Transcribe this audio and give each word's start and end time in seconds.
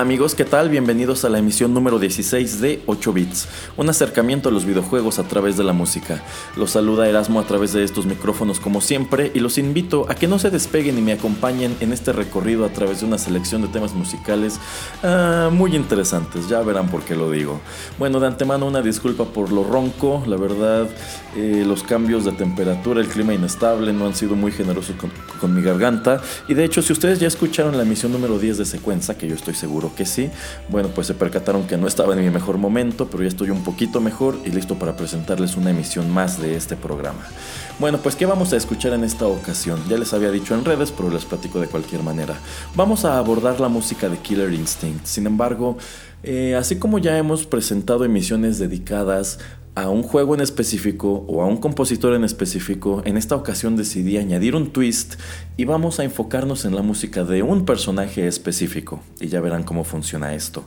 Amigos, 0.00 0.34
¿qué 0.34 0.44
tal? 0.44 0.68
Bienvenidos 0.68 1.24
a 1.24 1.30
la 1.30 1.38
emisión 1.38 1.72
número 1.72 1.98
16 1.98 2.60
de 2.60 2.82
8 2.84 3.12
bits, 3.14 3.48
un 3.78 3.88
acercamiento 3.88 4.50
a 4.50 4.52
los 4.52 4.66
videojuegos 4.66 5.18
a 5.18 5.22
través 5.22 5.56
de 5.56 5.64
la 5.64 5.72
música. 5.72 6.22
Los 6.54 6.72
saluda 6.72 7.08
Erasmo 7.08 7.40
a 7.40 7.46
través 7.46 7.72
de 7.72 7.82
estos 7.82 8.04
micrófonos 8.04 8.60
como 8.60 8.82
siempre 8.82 9.30
y 9.32 9.40
los 9.40 9.56
invito 9.56 10.04
a 10.10 10.14
que 10.14 10.28
no 10.28 10.38
se 10.38 10.50
despeguen 10.50 10.98
y 10.98 11.00
me 11.00 11.14
acompañen 11.14 11.74
en 11.80 11.94
este 11.94 12.12
recorrido 12.12 12.66
a 12.66 12.68
través 12.68 13.00
de 13.00 13.06
una 13.06 13.16
selección 13.16 13.62
de 13.62 13.68
temas 13.68 13.94
musicales 13.94 14.60
ah, 15.02 15.48
muy 15.50 15.74
interesantes, 15.74 16.46
ya 16.46 16.60
verán 16.60 16.90
por 16.90 17.02
qué 17.02 17.16
lo 17.16 17.30
digo. 17.30 17.58
Bueno, 17.98 18.20
de 18.20 18.26
antemano 18.26 18.66
una 18.66 18.82
disculpa 18.82 19.24
por 19.24 19.50
lo 19.50 19.64
ronco, 19.64 20.22
la 20.26 20.36
verdad 20.36 20.90
eh, 21.34 21.64
los 21.66 21.82
cambios 21.82 22.26
de 22.26 22.32
temperatura, 22.32 23.00
el 23.00 23.08
clima 23.08 23.32
inestable 23.32 23.94
no 23.94 24.04
han 24.04 24.14
sido 24.14 24.36
muy 24.36 24.52
generosos 24.52 24.94
con, 24.96 25.10
con 25.40 25.54
mi 25.54 25.62
garganta 25.62 26.20
y 26.48 26.52
de 26.52 26.64
hecho 26.64 26.82
si 26.82 26.92
ustedes 26.92 27.18
ya 27.18 27.28
escucharon 27.28 27.78
la 27.78 27.84
emisión 27.84 28.12
número 28.12 28.38
10 28.38 28.58
de 28.58 28.66
secuencia, 28.66 29.16
que 29.16 29.26
yo 29.26 29.34
estoy 29.34 29.54
seguro 29.54 29.85
que 29.94 30.06
sí. 30.06 30.30
Bueno, 30.68 30.88
pues 30.88 31.06
se 31.06 31.14
percataron 31.14 31.66
que 31.66 31.76
no 31.76 31.86
estaba 31.86 32.14
en 32.14 32.24
mi 32.24 32.30
mejor 32.30 32.58
momento, 32.58 33.08
pero 33.08 33.22
ya 33.22 33.28
estoy 33.28 33.50
un 33.50 33.62
poquito 33.62 34.00
mejor 34.00 34.38
y 34.44 34.50
listo 34.50 34.78
para 34.78 34.96
presentarles 34.96 35.56
una 35.56 35.70
emisión 35.70 36.10
más 36.10 36.40
de 36.40 36.56
este 36.56 36.76
programa. 36.76 37.20
Bueno, 37.78 37.98
pues 37.98 38.16
¿qué 38.16 38.26
vamos 38.26 38.52
a 38.52 38.56
escuchar 38.56 38.92
en 38.92 39.04
esta 39.04 39.26
ocasión? 39.26 39.80
Ya 39.88 39.98
les 39.98 40.14
había 40.14 40.30
dicho 40.30 40.54
en 40.54 40.64
redes, 40.64 40.92
pero 40.92 41.10
les 41.10 41.24
platico 41.24 41.60
de 41.60 41.66
cualquier 41.66 42.02
manera. 42.02 42.34
Vamos 42.74 43.04
a 43.04 43.18
abordar 43.18 43.60
la 43.60 43.68
música 43.68 44.08
de 44.08 44.18
Killer 44.18 44.52
Instinct. 44.52 45.04
Sin 45.04 45.26
embargo, 45.26 45.76
eh, 46.22 46.54
así 46.56 46.76
como 46.76 46.98
ya 46.98 47.18
hemos 47.18 47.46
presentado 47.46 48.04
emisiones 48.04 48.58
dedicadas 48.58 49.38
a 49.76 49.90
un 49.90 50.02
juego 50.02 50.34
en 50.34 50.40
específico 50.40 51.26
o 51.28 51.42
a 51.42 51.46
un 51.46 51.58
compositor 51.58 52.14
en 52.14 52.24
específico, 52.24 53.02
en 53.04 53.18
esta 53.18 53.36
ocasión 53.36 53.76
decidí 53.76 54.16
añadir 54.16 54.56
un 54.56 54.72
twist 54.72 55.16
y 55.58 55.66
vamos 55.66 56.00
a 56.00 56.04
enfocarnos 56.04 56.64
en 56.64 56.74
la 56.74 56.80
música 56.80 57.24
de 57.24 57.42
un 57.42 57.66
personaje 57.66 58.26
específico 58.26 59.02
y 59.20 59.28
ya 59.28 59.42
verán 59.42 59.64
cómo 59.64 59.84
funciona 59.84 60.34
esto. 60.34 60.64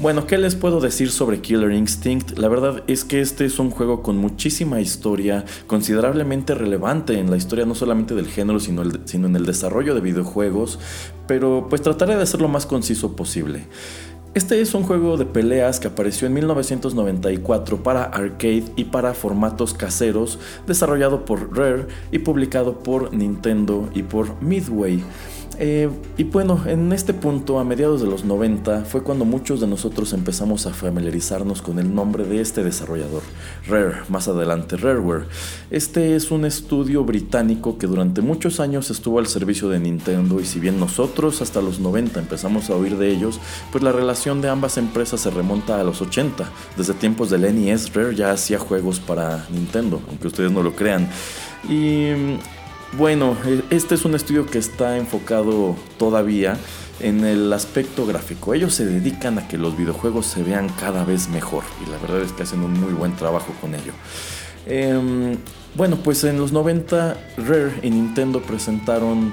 Bueno, 0.00 0.26
¿qué 0.26 0.38
les 0.38 0.56
puedo 0.56 0.80
decir 0.80 1.12
sobre 1.12 1.40
Killer 1.40 1.70
Instinct? 1.70 2.36
La 2.36 2.48
verdad 2.48 2.82
es 2.88 3.04
que 3.04 3.20
este 3.20 3.44
es 3.44 3.60
un 3.60 3.70
juego 3.70 4.02
con 4.02 4.16
muchísima 4.16 4.80
historia, 4.80 5.44
considerablemente 5.68 6.56
relevante 6.56 7.16
en 7.20 7.30
la 7.30 7.36
historia 7.36 7.64
no 7.64 7.76
solamente 7.76 8.16
del 8.16 8.26
género, 8.26 8.58
sino, 8.58 8.82
sino 9.04 9.28
en 9.28 9.36
el 9.36 9.46
desarrollo 9.46 9.94
de 9.94 10.00
videojuegos, 10.00 10.80
pero 11.28 11.68
pues 11.70 11.80
trataré 11.80 12.16
de 12.16 12.26
ser 12.26 12.40
lo 12.40 12.48
más 12.48 12.66
conciso 12.66 13.14
posible. 13.14 13.66
Este 14.38 14.60
es 14.60 14.72
un 14.72 14.84
juego 14.84 15.16
de 15.16 15.24
peleas 15.24 15.80
que 15.80 15.88
apareció 15.88 16.28
en 16.28 16.34
1994 16.34 17.82
para 17.82 18.04
arcade 18.04 18.66
y 18.76 18.84
para 18.84 19.12
formatos 19.12 19.74
caseros, 19.74 20.38
desarrollado 20.64 21.24
por 21.24 21.56
Rare 21.58 21.88
y 22.12 22.20
publicado 22.20 22.78
por 22.78 23.12
Nintendo 23.12 23.90
y 23.96 24.04
por 24.04 24.40
Midway. 24.40 25.02
Eh, 25.60 25.90
y 26.16 26.22
bueno, 26.22 26.62
en 26.66 26.92
este 26.92 27.12
punto, 27.12 27.58
a 27.58 27.64
mediados 27.64 28.00
de 28.00 28.06
los 28.06 28.24
90, 28.24 28.84
fue 28.84 29.02
cuando 29.02 29.24
muchos 29.24 29.60
de 29.60 29.66
nosotros 29.66 30.12
empezamos 30.12 30.66
a 30.66 30.72
familiarizarnos 30.72 31.62
con 31.62 31.80
el 31.80 31.92
nombre 31.92 32.24
de 32.24 32.40
este 32.40 32.62
desarrollador, 32.62 33.22
Rare, 33.66 33.96
más 34.08 34.28
adelante 34.28 34.76
Rareware. 34.76 35.24
Este 35.70 36.14
es 36.14 36.30
un 36.30 36.44
estudio 36.44 37.02
británico 37.02 37.76
que 37.76 37.88
durante 37.88 38.20
muchos 38.20 38.60
años 38.60 38.90
estuvo 38.90 39.18
al 39.18 39.26
servicio 39.26 39.68
de 39.68 39.80
Nintendo 39.80 40.38
y 40.40 40.44
si 40.44 40.60
bien 40.60 40.78
nosotros 40.78 41.42
hasta 41.42 41.60
los 41.60 41.80
90 41.80 42.20
empezamos 42.20 42.70
a 42.70 42.76
oír 42.76 42.96
de 42.96 43.10
ellos, 43.10 43.40
pues 43.72 43.82
la 43.82 43.90
relación 43.90 44.40
de 44.40 44.48
ambas 44.48 44.78
empresas 44.78 45.20
se 45.20 45.30
remonta 45.30 45.80
a 45.80 45.84
los 45.84 46.00
80. 46.00 46.48
Desde 46.76 46.94
tiempos 46.94 47.30
del 47.30 47.42
NES, 47.42 47.92
Rare 47.94 48.14
ya 48.14 48.30
hacía 48.30 48.60
juegos 48.60 49.00
para 49.00 49.44
Nintendo, 49.50 50.00
aunque 50.08 50.28
ustedes 50.28 50.52
no 50.52 50.62
lo 50.62 50.76
crean. 50.76 51.08
Y 51.68 52.38
bueno, 52.96 53.36
e, 53.44 53.62
este 53.70 53.94
es 53.94 54.04
un 54.04 54.14
estudio 54.14 54.46
que 54.46 54.58
está 54.58 54.96
enfocado 54.96 55.76
todavía 55.98 56.56
en 57.00 57.24
el 57.24 57.52
aspecto 57.52 58.06
gráfico. 58.06 58.54
Ellos 58.54 58.74
se 58.74 58.86
dedican 58.86 59.38
a 59.38 59.48
que 59.48 59.58
los 59.58 59.76
videojuegos 59.76 60.26
se 60.26 60.42
vean 60.42 60.68
cada 60.80 61.04
vez 61.04 61.28
mejor 61.28 61.64
y 61.86 61.90
la 61.90 61.98
verdad 61.98 62.22
es 62.22 62.32
que 62.32 62.42
hacen 62.42 62.60
un 62.60 62.78
muy 62.78 62.92
buen 62.92 63.14
trabajo 63.16 63.52
con 63.60 63.74
ello. 63.74 63.92
Em, 64.66 65.36
bueno, 65.74 65.96
pues 66.02 66.24
en 66.24 66.38
los 66.38 66.52
90 66.52 67.16
Rare 67.36 67.72
y 67.82 67.90
Nintendo 67.90 68.42
presentaron 68.42 69.32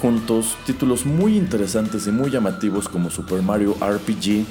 juntos 0.00 0.56
títulos 0.66 1.06
muy 1.06 1.36
interesantes 1.36 2.06
y 2.06 2.10
muy 2.10 2.30
llamativos 2.30 2.88
como 2.88 3.10
Super 3.10 3.42
Mario 3.42 3.76
RPG, 3.80 4.44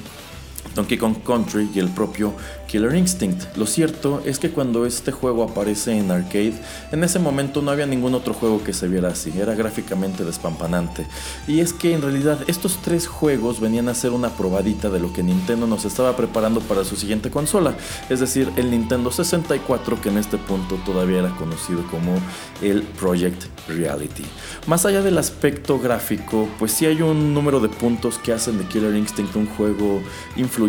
Donkey 0.75 0.97
Kong 0.97 1.15
Country 1.25 1.69
y 1.73 1.79
el 1.79 1.89
propio 1.89 2.33
Killer 2.67 2.93
Instinct. 2.95 3.55
Lo 3.57 3.65
cierto 3.65 4.21
es 4.25 4.39
que 4.39 4.49
cuando 4.49 4.85
este 4.85 5.11
juego 5.11 5.43
aparece 5.43 5.97
en 5.97 6.11
arcade, 6.11 6.53
en 6.91 7.03
ese 7.03 7.19
momento 7.19 7.61
no 7.61 7.71
había 7.71 7.85
ningún 7.85 8.13
otro 8.13 8.33
juego 8.33 8.63
que 8.63 8.73
se 8.73 8.87
viera 8.87 9.09
así, 9.09 9.33
era 9.39 9.55
gráficamente 9.55 10.23
despampanante. 10.25 11.07
Y 11.47 11.61
es 11.61 11.73
que 11.73 11.93
en 11.93 12.01
realidad 12.01 12.39
estos 12.47 12.77
tres 12.83 13.07
juegos 13.07 13.59
venían 13.59 13.87
a 13.89 13.95
ser 13.95 14.11
una 14.11 14.29
probadita 14.29 14.89
de 14.89 14.99
lo 14.99 15.13
que 15.13 15.23
Nintendo 15.23 15.67
nos 15.67 15.85
estaba 15.85 16.15
preparando 16.17 16.59
para 16.59 16.83
su 16.83 16.95
siguiente 16.95 17.31
consola, 17.31 17.75
es 18.09 18.19
decir, 18.19 18.51
el 18.57 18.71
Nintendo 18.71 19.11
64 19.11 20.01
que 20.01 20.09
en 20.09 20.17
este 20.17 20.37
punto 20.37 20.75
todavía 20.85 21.19
era 21.19 21.35
conocido 21.35 21.85
como 21.87 22.19
el 22.61 22.83
Project 22.83 23.43
Reality. 23.67 24.23
Más 24.67 24.85
allá 24.85 25.01
del 25.01 25.17
aspecto 25.17 25.79
gráfico, 25.79 26.49
pues 26.59 26.71
sí 26.71 26.85
hay 26.85 27.01
un 27.01 27.33
número 27.33 27.59
de 27.59 27.69
puntos 27.69 28.17
que 28.17 28.33
hacen 28.33 28.57
de 28.57 28.65
Killer 28.65 28.95
Instinct 28.95 29.35
un 29.35 29.47
juego 29.47 30.01
influyente, 30.35 30.64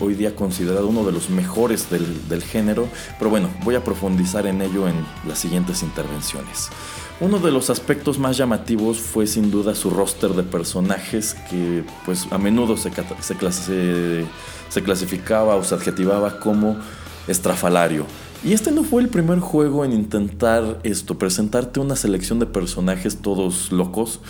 hoy 0.00 0.14
día 0.14 0.34
considerado 0.34 0.88
uno 0.88 1.04
de 1.04 1.12
los 1.12 1.30
mejores 1.30 1.88
del, 1.90 2.42
género, 2.42 2.88
pero 3.18 3.30
bueno, 3.30 3.48
voy 3.62 3.76
a 3.76 3.84
profundizar 3.84 4.46
en 4.46 4.60
ello 4.60 4.88
en 4.88 4.96
las 5.26 5.38
siguientes 5.38 5.82
intervenciones. 5.82 6.68
Uno 7.20 7.38
de 7.38 7.52
los 7.52 7.70
aspectos 7.70 8.18
más 8.18 8.36
llamativos 8.36 8.98
fue 8.98 9.26
sin 9.26 9.50
duda 9.50 9.74
su 9.74 9.90
roster 9.90 10.30
de 10.30 10.42
personajes 10.42 11.36
que 11.48 11.84
pues 12.04 12.26
a 12.30 12.38
menudo 12.38 12.76
se, 12.76 12.90
se, 12.90 14.24
se 14.68 14.82
clasificaba 14.82 15.54
o 15.54 15.62
se 15.62 15.74
adjetivaba 15.74 16.40
como 16.40 16.76
estrafalario. 17.28 18.06
Y 18.42 18.54
este 18.54 18.72
no 18.72 18.84
fue 18.84 19.02
el 19.02 19.08
primer 19.08 19.38
juego 19.38 19.84
en 19.84 19.92
intentar 19.92 20.80
esto, 20.82 21.18
presentarte 21.18 21.78
una 21.78 21.94
selección 21.94 22.38
de 22.38 22.46
personajes 22.46 23.18
todos 23.18 23.70
locos, 23.70 24.20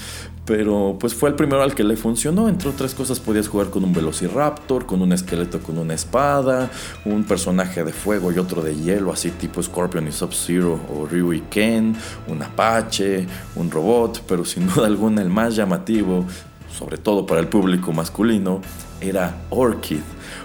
pero 0.50 0.96
pues 0.98 1.14
fue 1.14 1.28
el 1.28 1.36
primero 1.36 1.62
al 1.62 1.76
que 1.76 1.84
le 1.84 1.96
funcionó. 1.96 2.48
Entre 2.48 2.68
otras 2.68 2.92
cosas 2.92 3.20
podías 3.20 3.46
jugar 3.46 3.70
con 3.70 3.84
un 3.84 3.92
velociraptor, 3.92 4.84
con 4.84 5.00
un 5.00 5.12
esqueleto 5.12 5.60
con 5.60 5.78
una 5.78 5.94
espada, 5.94 6.68
un 7.04 7.22
personaje 7.22 7.84
de 7.84 7.92
fuego 7.92 8.32
y 8.32 8.38
otro 8.38 8.60
de 8.60 8.74
hielo, 8.74 9.12
así 9.12 9.30
tipo 9.30 9.62
Scorpion 9.62 10.08
y 10.08 10.10
Sub-Zero 10.10 10.80
o 10.92 11.06
Ryu 11.06 11.34
y 11.34 11.42
Ken, 11.42 11.94
un 12.26 12.42
apache, 12.42 13.28
un 13.54 13.70
robot, 13.70 14.24
pero 14.26 14.44
sin 14.44 14.66
duda 14.74 14.88
alguna 14.88 15.22
el 15.22 15.30
más 15.30 15.54
llamativo, 15.54 16.24
sobre 16.76 16.98
todo 16.98 17.24
para 17.26 17.40
el 17.40 17.46
público 17.46 17.92
masculino, 17.92 18.60
era 19.00 19.42
Orchid. 19.50 20.00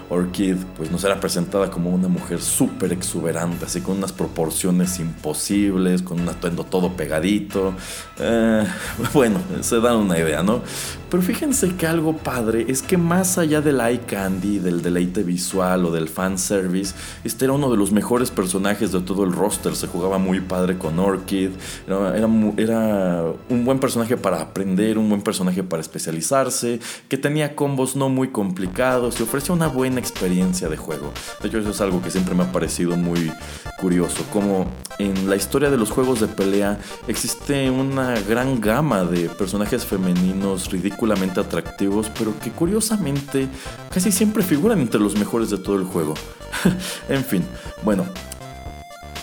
Orchid 0.08 0.56
pues 0.76 0.90
nos 0.90 1.04
era 1.04 1.20
presentada 1.20 1.70
como 1.70 1.90
una 1.90 2.08
mujer 2.08 2.40
súper 2.40 2.92
exuberante, 2.92 3.66
así 3.66 3.80
con 3.80 3.98
unas 3.98 4.12
proporciones 4.12 4.98
imposibles, 4.98 6.02
con 6.02 6.20
un 6.20 6.28
atuendo 6.28 6.64
todo 6.64 6.92
pegadito. 6.92 7.74
Eh, 8.18 8.64
bueno, 9.12 9.40
se 9.60 9.80
dan 9.80 9.96
una 9.96 10.18
idea, 10.18 10.42
¿no? 10.42 10.62
Pero 11.10 11.22
fíjense 11.22 11.76
que 11.76 11.86
algo 11.86 12.16
padre 12.16 12.66
es 12.68 12.82
que 12.82 12.96
más 12.96 13.38
allá 13.38 13.60
del 13.60 13.80
eye 13.80 14.00
candy, 14.00 14.58
del 14.58 14.82
deleite 14.82 15.22
visual 15.22 15.84
o 15.84 15.92
del 15.92 16.08
fanservice, 16.08 16.94
este 17.22 17.44
era 17.44 17.54
uno 17.54 17.70
de 17.70 17.76
los 17.76 17.92
mejores 17.92 18.32
personajes 18.32 18.90
de 18.90 19.00
todo 19.00 19.24
el 19.24 19.32
roster. 19.32 19.76
Se 19.76 19.86
jugaba 19.86 20.18
muy 20.18 20.40
padre 20.40 20.78
con 20.78 20.98
Orchid. 20.98 21.50
Era, 21.86 23.24
un 23.48 23.64
buen 23.64 23.78
personaje 23.78 24.16
para 24.16 24.40
aprender, 24.40 24.98
un 24.98 25.08
buen 25.08 25.22
personaje 25.22 25.62
para 25.62 25.80
especializarse, 25.80 26.80
que 27.08 27.16
tenía 27.16 27.54
combos 27.54 27.94
no 27.94 28.08
muy 28.08 28.28
complicados 28.28 29.20
y 29.20 29.22
ofrecía 29.22 29.54
una 29.54 29.68
buena 29.76 30.00
experiencia 30.00 30.70
de 30.70 30.78
juego. 30.78 31.12
De 31.42 31.48
hecho, 31.48 31.58
eso 31.58 31.70
es 31.70 31.80
algo 31.82 32.00
que 32.00 32.10
siempre 32.10 32.34
me 32.34 32.44
ha 32.44 32.50
parecido 32.50 32.96
muy 32.96 33.30
curioso, 33.78 34.24
como 34.32 34.66
en 34.98 35.28
la 35.28 35.36
historia 35.36 35.70
de 35.70 35.76
los 35.76 35.90
juegos 35.90 36.20
de 36.20 36.28
pelea 36.28 36.78
existe 37.06 37.70
una 37.70 38.18
gran 38.20 38.58
gama 38.58 39.04
de 39.04 39.28
personajes 39.28 39.84
femeninos 39.84 40.70
ridículamente 40.70 41.40
atractivos, 41.40 42.10
pero 42.18 42.32
que 42.40 42.50
curiosamente 42.50 43.48
casi 43.92 44.10
siempre 44.10 44.42
figuran 44.42 44.80
entre 44.80 44.98
los 44.98 45.14
mejores 45.14 45.50
de 45.50 45.58
todo 45.58 45.76
el 45.76 45.84
juego. 45.84 46.14
en 47.10 47.22
fin, 47.22 47.44
bueno, 47.82 48.06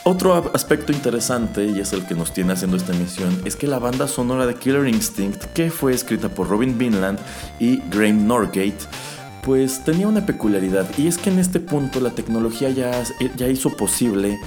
otro 0.06 0.52
aspecto 0.54 0.92
interesante, 0.92 1.66
y 1.66 1.80
es 1.80 1.94
el 1.94 2.06
que 2.06 2.14
nos 2.14 2.34
tiene 2.34 2.52
haciendo 2.52 2.76
esta 2.76 2.94
emisión, 2.94 3.42
es 3.46 3.56
que 3.56 3.68
la 3.68 3.80
banda 3.80 4.10
sonora 4.10 4.46
de 4.46 4.56
Killer 4.56 4.86
Instinct, 4.86 5.46
que 5.54 5.72
fue 5.72 5.94
escrita 5.94 6.28
por 6.28 6.50
Robin 6.50 6.78
Vinland 6.78 7.20
y 7.58 7.78
Graham 7.90 8.28
Norgate, 8.28 8.80
pues 9.44 9.84
tenía 9.84 10.08
una 10.08 10.26
peculiaridad 10.26 10.88
y 10.98 11.08
es 11.08 11.18
que 11.18 11.30
en 11.30 11.40
este 11.40 11.60
punto 11.60 12.00
la 12.00 12.12
tecnología 12.12 12.70
ya, 12.70 13.04
ya 13.36 13.48
hizo 13.48 13.76
posible 13.76 14.40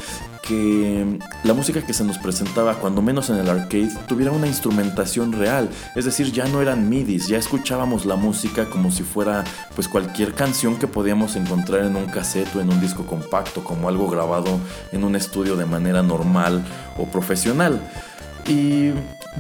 que 0.47 1.19
la 1.43 1.55
música 1.55 1.85
que 1.85 1.93
se 1.93 2.05
nos 2.05 2.19
presentaba, 2.19 2.77
cuando 2.77 3.03
menos 3.03 3.31
en 3.31 3.37
el 3.37 3.49
arcade, 3.49 3.91
tuviera 4.07 4.31
una 4.31 4.47
instrumentación 4.47 5.33
real. 5.33 5.69
Es 5.97 6.05
decir, 6.05 6.31
ya 6.33 6.47
no 6.47 6.63
eran 6.63 6.89
midis, 6.89 7.27
ya 7.27 7.37
escuchábamos 7.37 8.07
la 8.07 8.17
música 8.17 8.67
como 8.67 8.91
si 8.91 9.03
fuera 9.03 9.45
pues 9.75 9.89
cualquier 9.89 10.35
canción 10.35 10.77
que 10.77 10.87
podíamos 10.87 11.37
encontrar 11.37 11.85
en 11.85 11.97
un 11.97 12.07
cassette 12.07 12.55
o 12.55 12.61
en 12.61 12.71
un 12.71 12.81
disco 12.81 13.07
compacto, 13.07 13.65
como 13.65 13.89
algo 13.89 14.09
grabado 14.09 14.61
en 14.93 15.05
un 15.05 15.17
estudio 15.17 15.57
de 15.57 15.67
manera 15.67 16.03
normal 16.03 16.65
o 16.97 17.07
profesional. 17.07 17.81
Y 18.49 18.93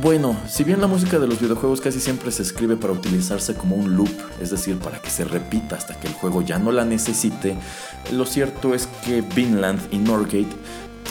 bueno, 0.02 0.37
si 0.46 0.62
bien 0.62 0.81
la 0.81 0.87
música 0.87 1.19
de 1.19 1.26
los 1.26 1.40
videojuegos 1.40 1.81
casi 1.81 2.00
siempre 2.00 2.31
se 2.31 2.43
escribe 2.43 2.76
para 2.76 2.93
utilizarse 2.93 3.54
como 3.54 3.76
un 3.76 3.96
loop, 3.96 4.10
es 4.40 4.50
decir, 4.50 4.78
para 4.78 5.00
que 5.00 5.08
se 5.08 5.25
repita 5.25 5.76
hasta 5.76 5.98
que 5.98 6.06
el 6.06 6.12
juego 6.12 6.43
ya 6.43 6.58
no 6.58 6.70
la 6.70 6.84
necesite, 6.84 7.56
lo 8.12 8.26
cierto 8.26 8.75
es 8.75 8.88
que 9.04 9.22
Vinland 9.22 9.81
y 9.90 9.98
Norgate 9.98 10.54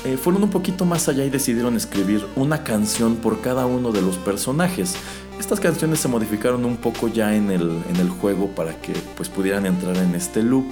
eh, 0.06 0.18
fueron 0.18 0.44
un 0.44 0.52
poquito 0.52 0.86
más 0.86 1.10
allá 1.10 1.26
y 1.26 1.32
decidieron 1.32 1.76
escribir 1.76 2.24
una 2.36 2.64
canción 2.64 3.16
por 3.16 3.42
cada 3.42 3.66
uno 3.66 3.92
de 3.92 4.04
los 4.04 4.18
personajes. 4.18 4.96
Estas 5.40 5.60
canciones 5.60 6.00
se 6.00 6.08
modificaron 6.08 6.64
un 6.64 6.78
poco 6.78 7.08
ya 7.08 7.36
en 7.36 7.50
el, 7.50 7.82
en 7.90 7.96
el 7.98 8.10
juego 8.10 8.50
para 8.50 8.80
que 8.80 8.94
pues, 9.18 9.30
pudieran 9.30 9.66
entrar 9.66 9.98
en 9.98 10.14
este 10.14 10.44
loop. 10.44 10.68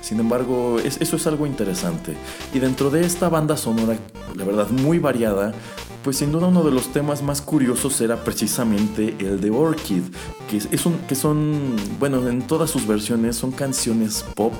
Sin 0.00 0.20
embargo, 0.20 0.78
eso 0.80 1.16
es 1.16 1.26
algo 1.26 1.46
interesante. 1.46 2.16
Y 2.54 2.60
dentro 2.60 2.88
de 2.88 3.04
esta 3.04 3.28
banda 3.28 3.58
sonora, 3.58 3.96
la 4.34 4.44
verdad, 4.44 4.70
muy 4.70 4.98
variada, 4.98 5.52
pues 6.02 6.16
sin 6.18 6.32
duda 6.32 6.46
uno 6.46 6.62
de 6.62 6.70
los 6.70 6.92
temas 6.92 7.22
más 7.22 7.42
curiosos 7.42 8.00
era 8.00 8.24
precisamente 8.24 9.16
el 9.18 9.40
de 9.40 9.50
Orchid, 9.50 10.02
que, 10.48 10.56
es 10.56 10.86
un, 10.86 10.98
que 11.00 11.14
son, 11.14 11.76
bueno, 11.98 12.26
en 12.28 12.42
todas 12.42 12.70
sus 12.70 12.86
versiones 12.86 13.36
son 13.36 13.52
canciones 13.52 14.24
pop, 14.34 14.54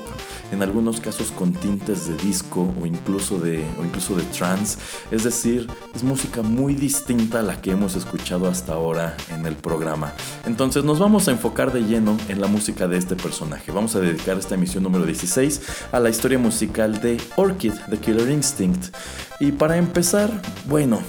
en 0.51 0.61
algunos 0.63 0.99
casos 0.99 1.31
con 1.31 1.53
tintes 1.53 2.07
de 2.07 2.15
disco 2.17 2.73
o 2.81 2.85
incluso 2.85 3.39
de, 3.39 3.63
o 3.79 3.85
incluso 3.85 4.15
de 4.15 4.23
trance, 4.23 4.79
es 5.11 5.23
decir, 5.23 5.67
es 5.95 6.03
música 6.03 6.41
muy 6.41 6.75
distinta 6.75 7.39
a 7.39 7.43
la 7.43 7.61
que 7.61 7.71
hemos 7.71 7.95
escuchado 7.95 8.47
hasta 8.47 8.73
ahora 8.73 9.15
en 9.31 9.45
el 9.45 9.55
programa. 9.55 10.13
Entonces 10.45 10.83
nos 10.83 10.99
vamos 10.99 11.27
a 11.27 11.31
enfocar 11.31 11.71
de 11.71 11.81
lleno 11.81 12.17
en 12.27 12.41
la 12.41 12.47
música 12.47 12.87
de 12.87 12.97
este 12.97 13.15
personaje. 13.15 13.71
Vamos 13.71 13.95
a 13.95 13.99
dedicar 13.99 14.37
esta 14.37 14.55
emisión 14.55 14.83
número 14.83 15.05
16 15.05 15.61
a 15.91 15.99
la 15.99 16.09
historia 16.09 16.39
musical 16.39 16.99
de 17.01 17.17
Orchid, 17.35 17.73
The 17.89 17.97
Killer 17.97 18.29
Instinct. 18.29 18.95
Y 19.39 19.51
para 19.51 19.77
empezar, 19.77 20.29
bueno, 20.67 20.99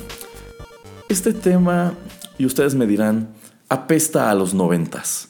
este 1.11 1.33
tema, 1.33 1.95
y 2.39 2.47
ustedes 2.47 2.75
me 2.75 2.87
dirán, 2.87 3.29
apesta 3.69 4.31
a 4.31 4.35
los 4.35 4.55
noventas. 4.55 5.30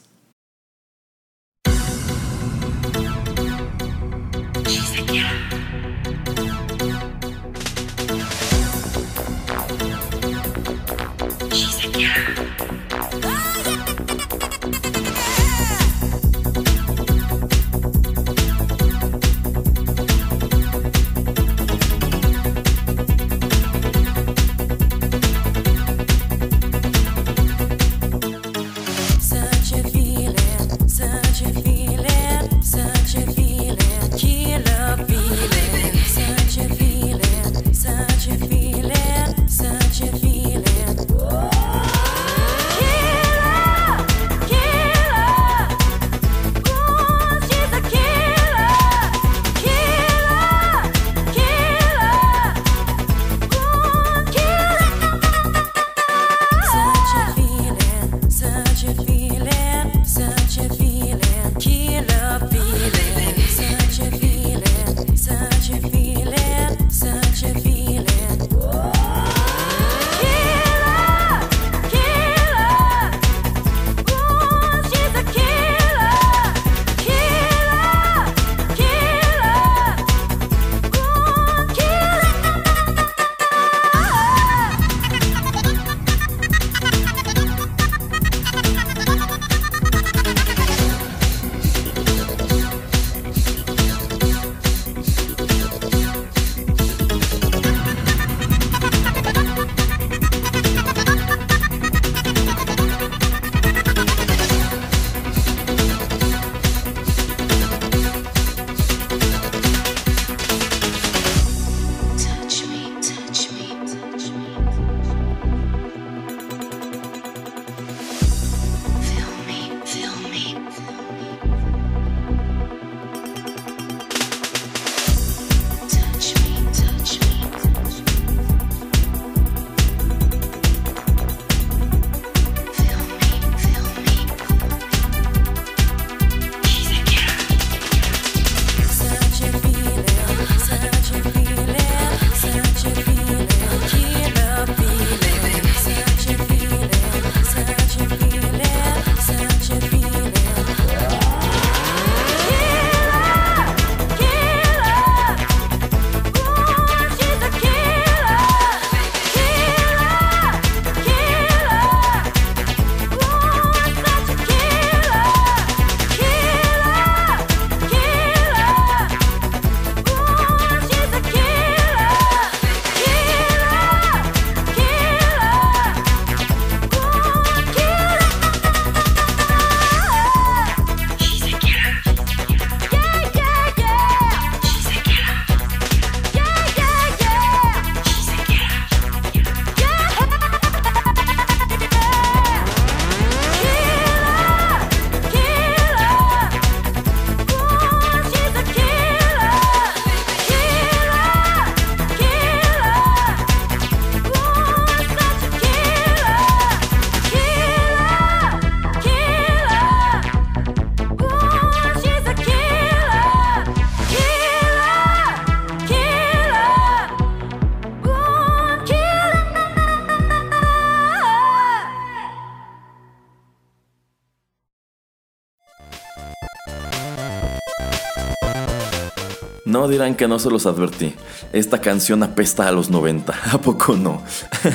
No 229.70 229.86
dirán 229.86 230.16
que 230.16 230.26
no 230.26 230.40
se 230.40 230.50
los 230.50 230.66
advertí. 230.66 231.14
Esta 231.52 231.80
canción 231.80 232.24
apesta 232.24 232.66
a 232.66 232.72
los 232.72 232.90
90. 232.90 233.32
¿A 233.52 233.60
poco 233.60 233.94
no? 233.94 234.20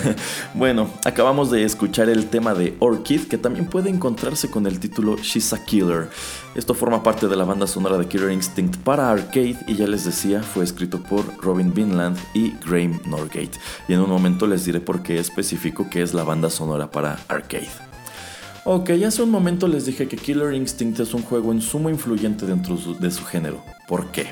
bueno, 0.54 0.90
acabamos 1.04 1.52
de 1.52 1.66
escuchar 1.66 2.08
el 2.08 2.28
tema 2.28 2.54
de 2.54 2.78
Orchid, 2.80 3.28
que 3.28 3.38
también 3.38 3.66
puede 3.66 3.90
encontrarse 3.90 4.50
con 4.50 4.66
el 4.66 4.80
título 4.80 5.18
She's 5.18 5.52
a 5.52 5.66
Killer. 5.66 6.08
Esto 6.56 6.74
forma 6.74 7.04
parte 7.04 7.28
de 7.28 7.36
la 7.36 7.44
banda 7.44 7.68
sonora 7.68 7.98
de 7.98 8.08
Killer 8.08 8.32
Instinct 8.32 8.78
para 8.78 9.12
arcade 9.12 9.58
y 9.68 9.75
ya 9.75 9.86
les 9.86 10.06
decía, 10.06 10.42
fue 10.42 10.64
escrito 10.64 11.04
por 11.04 11.25
Robin 11.44 11.74
Vinland 11.74 12.18
y 12.34 12.52
Graham 12.66 13.02
Norgate. 13.06 13.60
Y 13.90 13.94
en 13.94 14.00
un 14.00 14.10
momento 14.10 14.48
les 14.48 14.64
diré 14.64 14.80
por 14.80 15.04
qué 15.04 15.20
específico 15.20 15.90
que 15.90 16.04
es 16.04 16.14
la 16.14 16.24
banda 16.24 16.50
sonora 16.50 16.90
para 16.90 17.20
arcade. 17.28 17.68
Ok, 18.64 18.92
hace 19.06 19.22
un 19.22 19.30
momento 19.30 19.68
les 19.68 19.86
dije 19.86 20.08
que 20.08 20.16
Killer 20.16 20.54
Instinct 20.54 21.02
es 21.02 21.14
un 21.14 21.22
juego 21.22 21.52
en 21.52 21.62
sumo 21.62 21.90
influyente 21.90 22.46
dentro 22.46 22.78
de 22.78 23.12
su 23.12 23.25
género. 23.25 23.62
¿Por 23.88 24.08
qué? 24.12 24.28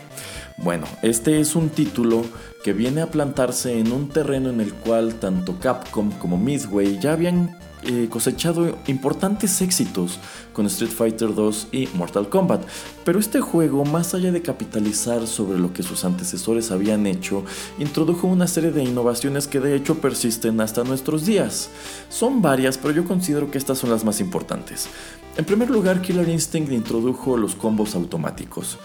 Bueno, 0.57 0.85
este 1.01 1.39
es 1.39 1.55
un 1.55 1.69
título 1.69 2.23
que 2.63 2.73
viene 2.73 3.01
a 3.01 3.11
plantarse 3.11 3.79
en 3.79 3.91
un 3.91 4.09
terreno 4.09 4.49
en 4.49 4.61
el 4.61 4.73
cual 4.73 5.15
tanto 5.15 5.59
Capcom 5.59 6.11
como 6.11 6.37
Midway 6.37 6.99
ya 6.99 7.13
habían 7.13 7.57
eh, 7.85 8.07
cosechado 8.09 8.77
importantes 8.87 9.61
éxitos 9.61 10.17
con 10.53 10.67
Street 10.67 10.91
Fighter 10.91 11.35
2 11.35 11.67
y 11.73 11.89
Mortal 11.95 12.29
Kombat. 12.29 12.63
Pero 13.03 13.19
este 13.19 13.41
juego, 13.41 13.83
más 13.83 14.13
allá 14.13 14.31
de 14.31 14.41
capitalizar 14.41 15.27
sobre 15.27 15.59
lo 15.59 15.73
que 15.73 15.83
sus 15.83 16.05
antecesores 16.05 16.71
habían 16.71 17.05
hecho, 17.07 17.43
introdujo 17.79 18.27
una 18.27 18.47
serie 18.47 18.71
de 18.71 18.83
innovaciones 18.83 19.47
que 19.47 19.59
de 19.59 19.75
hecho 19.75 19.95
persisten 19.99 20.61
hasta 20.61 20.85
nuestros 20.85 21.25
días. 21.25 21.69
Son 22.09 22.41
varias, 22.41 22.77
pero 22.77 22.93
yo 22.93 23.03
considero 23.05 23.51
que 23.51 23.57
estas 23.57 23.79
son 23.79 23.89
las 23.89 24.05
más 24.05 24.21
importantes. 24.21 24.87
En 25.35 25.43
primer 25.43 25.69
lugar, 25.69 26.01
Killer 26.01 26.29
Instinct 26.29 26.71
introdujo 26.71 27.35
los 27.35 27.55
combos 27.55 27.95
automáticos. 27.95 28.77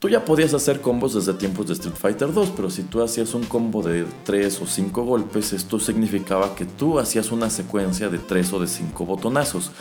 Tú 0.00 0.08
ya 0.08 0.24
podías 0.24 0.54
hacer 0.54 0.80
combos 0.80 1.12
desde 1.12 1.34
tiempos 1.34 1.66
de 1.66 1.74
Street 1.74 1.94
Fighter 1.94 2.32
2, 2.32 2.54
pero 2.56 2.70
si 2.70 2.84
tú 2.84 3.02
hacías 3.02 3.34
un 3.34 3.42
combo 3.44 3.82
de 3.82 4.06
3 4.24 4.62
o 4.62 4.66
5 4.66 5.02
golpes, 5.02 5.52
esto 5.52 5.78
significaba 5.78 6.54
que 6.54 6.64
tú 6.64 6.98
hacías 6.98 7.30
una 7.32 7.50
secuencia 7.50 8.08
de 8.08 8.16
3 8.16 8.54
o 8.54 8.60
de 8.60 8.66
5 8.66 9.04
botonazos. 9.04 9.72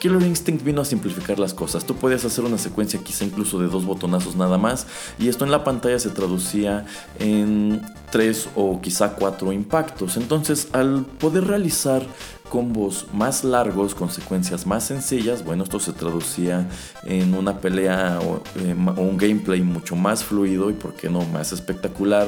Killer 0.00 0.22
Instinct 0.22 0.64
vino 0.64 0.80
a 0.80 0.84
simplificar 0.84 1.38
las 1.38 1.54
cosas. 1.54 1.84
Tú 1.84 1.94
podías 1.94 2.24
hacer 2.24 2.44
una 2.44 2.58
secuencia 2.58 2.98
quizá 3.04 3.24
incluso 3.24 3.60
de 3.60 3.68
2 3.68 3.84
botonazos 3.84 4.34
nada 4.34 4.58
más, 4.58 4.88
y 5.16 5.28
esto 5.28 5.44
en 5.44 5.52
la 5.52 5.62
pantalla 5.62 6.00
se 6.00 6.10
traducía 6.10 6.84
en 7.20 7.80
3 8.10 8.48
o 8.56 8.80
quizá 8.80 9.14
4 9.14 9.52
impactos. 9.52 10.16
Entonces, 10.16 10.70
al 10.72 11.06
poder 11.06 11.46
realizar 11.46 12.04
combos 12.48 13.06
más 13.12 13.44
largos, 13.44 13.94
con 13.94 14.10
secuencias 14.10 14.66
más 14.66 14.84
sencillas, 14.84 15.44
bueno, 15.44 15.64
esto 15.64 15.78
se 15.80 15.92
traducía 15.92 16.66
en 17.04 17.34
una 17.34 17.60
pelea 17.60 18.18
eh, 18.56 18.74
o, 18.96 19.00
un 19.00 19.16
gameplay 19.16 19.62
mucho 19.62 19.96
más 19.96 20.24
fluido 20.24 20.70
y, 20.70 20.74
por 20.74 20.94
qué 20.94 21.08
no, 21.08 21.22
más 21.26 21.52
espectacular. 21.52 22.26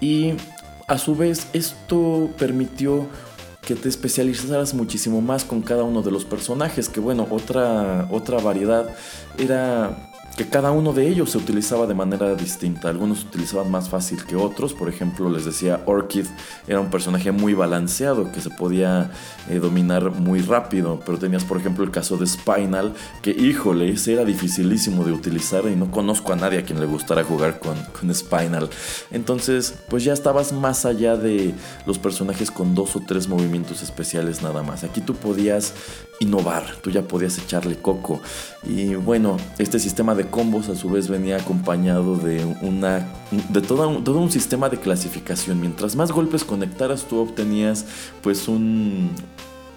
Y 0.00 0.34
a 0.86 0.98
su 0.98 1.16
vez, 1.16 1.48
esto 1.52 2.30
permitió 2.38 3.06
que 3.66 3.74
te 3.74 3.88
especializaras 3.88 4.74
muchísimo 4.74 5.20
más 5.20 5.44
con 5.44 5.60
cada 5.60 5.82
uno 5.82 6.00
de 6.00 6.12
los 6.12 6.24
personajes, 6.24 6.88
que 6.88 7.00
bueno, 7.00 7.26
otra, 7.30 8.06
otra 8.12 8.38
variedad 8.38 8.88
era 9.38 10.05
que 10.36 10.46
cada 10.46 10.70
uno 10.70 10.92
de 10.92 11.08
ellos 11.08 11.30
se 11.30 11.38
utilizaba 11.38 11.86
de 11.86 11.94
manera 11.94 12.34
distinta. 12.34 12.90
Algunos 12.90 13.20
se 13.20 13.26
utilizaban 13.26 13.70
más 13.70 13.88
fácil 13.88 14.22
que 14.24 14.36
otros. 14.36 14.74
Por 14.74 14.88
ejemplo, 14.90 15.30
les 15.30 15.46
decía, 15.46 15.80
Orchid 15.86 16.26
era 16.66 16.78
un 16.78 16.90
personaje 16.90 17.32
muy 17.32 17.54
balanceado 17.54 18.30
que 18.30 18.42
se 18.42 18.50
podía 18.50 19.10
eh, 19.48 19.58
dominar 19.58 20.10
muy 20.10 20.40
rápido. 20.42 21.00
Pero 21.06 21.18
tenías, 21.18 21.44
por 21.44 21.56
ejemplo, 21.56 21.84
el 21.84 21.90
caso 21.90 22.18
de 22.18 22.26
Spinal, 22.26 22.92
que 23.22 23.30
híjole, 23.30 23.88
ese 23.88 24.12
era 24.12 24.24
dificilísimo 24.24 25.04
de 25.04 25.12
utilizar 25.12 25.66
y 25.66 25.74
no 25.74 25.90
conozco 25.90 26.34
a 26.34 26.36
nadie 26.36 26.58
a 26.58 26.64
quien 26.64 26.80
le 26.80 26.86
gustara 26.86 27.24
jugar 27.24 27.58
con, 27.58 27.76
con 27.98 28.14
Spinal. 28.14 28.68
Entonces, 29.10 29.74
pues 29.88 30.04
ya 30.04 30.12
estabas 30.12 30.52
más 30.52 30.84
allá 30.84 31.16
de 31.16 31.54
los 31.86 31.98
personajes 31.98 32.50
con 32.50 32.74
dos 32.74 32.94
o 32.94 33.00
tres 33.06 33.26
movimientos 33.26 33.82
especiales 33.82 34.42
nada 34.42 34.62
más. 34.62 34.84
Aquí 34.84 35.00
tú 35.00 35.14
podías 35.14 35.72
innovar, 36.20 36.76
tú 36.82 36.90
ya 36.90 37.02
podías 37.02 37.38
echarle 37.38 37.76
coco. 37.76 38.20
Y 38.64 38.94
bueno, 38.94 39.36
este 39.58 39.78
sistema 39.78 40.14
de 40.14 40.28
combos 40.28 40.68
a 40.68 40.76
su 40.76 40.88
vez 40.90 41.08
venía 41.08 41.36
acompañado 41.36 42.16
de 42.16 42.44
una 42.62 43.06
de 43.50 43.60
todo 43.60 43.88
un, 43.88 44.04
todo 44.04 44.18
un 44.18 44.30
sistema 44.30 44.68
de 44.68 44.78
clasificación. 44.78 45.60
Mientras 45.60 45.96
más 45.96 46.12
golpes 46.12 46.44
conectaras, 46.44 47.04
tú 47.04 47.18
obtenías 47.18 47.86
pues 48.22 48.48
un, 48.48 49.10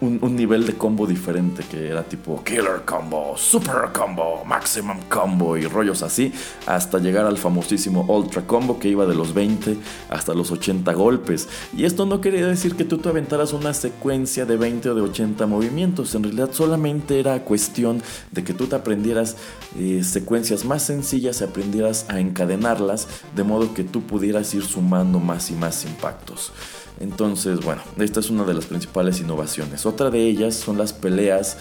un, 0.02 0.36
nivel 0.36 0.66
de 0.66 0.74
combo 0.74 1.06
diferente 1.06 1.64
que 1.70 1.90
era 1.90 2.04
tipo 2.04 2.42
Killer 2.44 2.84
Combo, 2.86 3.36
Super 3.38 3.92
Combo, 3.94 4.44
Maximum 4.46 4.98
Combo 5.10 5.58
y 5.58 5.66
rollos 5.66 6.04
así, 6.04 6.32
hasta 6.66 7.00
llegar 7.00 7.26
al 7.26 7.38
famosísimo 7.38 8.06
Ultra 8.08 8.44
Combo 8.44 8.80
que 8.80 8.88
iba 8.88 9.06
de 9.06 9.16
los 9.16 9.34
20 9.34 9.78
hasta 10.10 10.34
los 10.34 10.52
80 10.52 10.94
golpes. 10.94 11.50
Y 11.76 11.86
esto 11.86 12.06
no 12.06 12.22
quería 12.22 12.46
decir 12.48 12.76
que 12.76 12.86
tú 12.86 13.00
te 13.00 13.10
aventaras 13.10 13.54
una 13.54 13.74
secuencia 13.74 14.46
de 14.46 14.56
20 14.56 14.90
o 14.90 14.96
de 14.96 15.02
80 15.02 15.46
movimientos, 15.48 16.16
en 16.16 16.24
realidad 16.24 16.50
solamente 16.54 17.20
era 17.20 17.44
cuestión 17.44 18.02
de 18.32 18.44
que 18.44 18.54
tú 18.54 18.68
te 18.68 18.76
aprendieras 18.76 19.36
eh, 19.78 20.02
secuencias 20.04 20.64
más 20.66 20.84
sencillas 20.84 21.42
y 21.42 21.44
aprendieras 21.44 22.06
a 22.10 22.20
encadenarlas 22.20 23.08
de 23.36 23.44
modo 23.44 23.74
que 23.74 23.84
tú 23.84 24.04
pudieras 24.04 24.54
ir 24.54 24.64
sumando 24.64 25.20
más 25.20 25.52
y 25.52 25.56
más 25.56 25.84
impactos. 25.86 26.54
Entonces, 27.00 27.62
bueno, 27.62 27.82
esta 27.98 28.20
es 28.20 28.30
una 28.30 28.44
de 28.44 28.54
las 28.54 28.66
principales 28.66 29.20
innovaciones. 29.22 29.86
Otra 29.86 30.10
de 30.10 30.22
ellas 30.22 30.56
son 30.56 30.78
las 30.78 30.92
peleas 30.92 31.58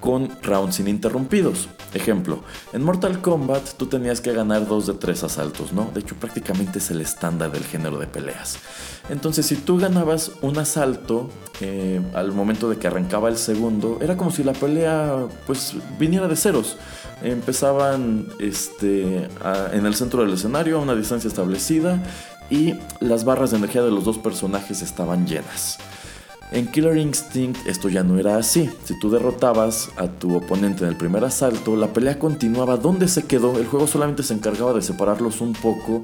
con 0.00 0.28
rounds 0.42 0.80
ininterrumpidos. 0.80 1.68
Ejemplo, 1.94 2.42
en 2.72 2.82
Mortal 2.82 3.20
Kombat 3.20 3.74
tú 3.76 3.86
tenías 3.86 4.20
que 4.20 4.32
ganar 4.32 4.66
dos 4.66 4.86
de 4.86 4.94
tres 4.94 5.22
asaltos, 5.22 5.72
¿no? 5.72 5.90
De 5.94 6.00
hecho, 6.00 6.16
prácticamente 6.16 6.78
es 6.78 6.90
el 6.90 7.00
estándar 7.00 7.52
del 7.52 7.64
género 7.64 7.98
de 7.98 8.08
peleas. 8.08 8.58
Entonces, 9.08 9.46
si 9.46 9.56
tú 9.56 9.78
ganabas 9.78 10.32
un 10.42 10.58
asalto 10.58 11.30
eh, 11.60 12.00
al 12.14 12.32
momento 12.32 12.68
de 12.68 12.76
que 12.78 12.88
arrancaba 12.88 13.28
el 13.28 13.38
segundo, 13.38 13.98
era 14.02 14.16
como 14.16 14.30
si 14.30 14.42
la 14.42 14.52
pelea 14.52 15.26
pues 15.46 15.74
viniera 15.98 16.26
de 16.26 16.36
ceros. 16.36 16.76
Empezaban 17.22 18.26
este, 18.40 19.28
en 19.72 19.86
el 19.86 19.94
centro 19.94 20.24
del 20.24 20.34
escenario 20.34 20.78
a 20.78 20.82
una 20.82 20.96
distancia 20.96 21.28
establecida 21.28 22.02
y 22.50 22.74
las 23.00 23.24
barras 23.24 23.50
de 23.50 23.58
energía 23.58 23.82
de 23.82 23.90
los 23.90 24.04
dos 24.04 24.18
personajes 24.18 24.82
estaban 24.82 25.26
llenas. 25.26 25.78
En 26.52 26.66
Killer 26.66 26.98
Instinct 26.98 27.66
esto 27.66 27.88
ya 27.88 28.02
no 28.02 28.18
era 28.18 28.36
así. 28.36 28.68
Si 28.84 28.98
tú 28.98 29.10
derrotabas 29.10 29.88
a 29.96 30.08
tu 30.08 30.36
oponente 30.36 30.84
en 30.84 30.90
el 30.90 30.96
primer 30.98 31.24
asalto, 31.24 31.76
la 31.76 31.94
pelea 31.94 32.18
continuaba 32.18 32.76
donde 32.76 33.08
se 33.08 33.24
quedó. 33.24 33.58
El 33.58 33.66
juego 33.66 33.86
solamente 33.86 34.22
se 34.22 34.34
encargaba 34.34 34.74
de 34.74 34.82
separarlos 34.82 35.40
un 35.40 35.54
poco 35.54 36.02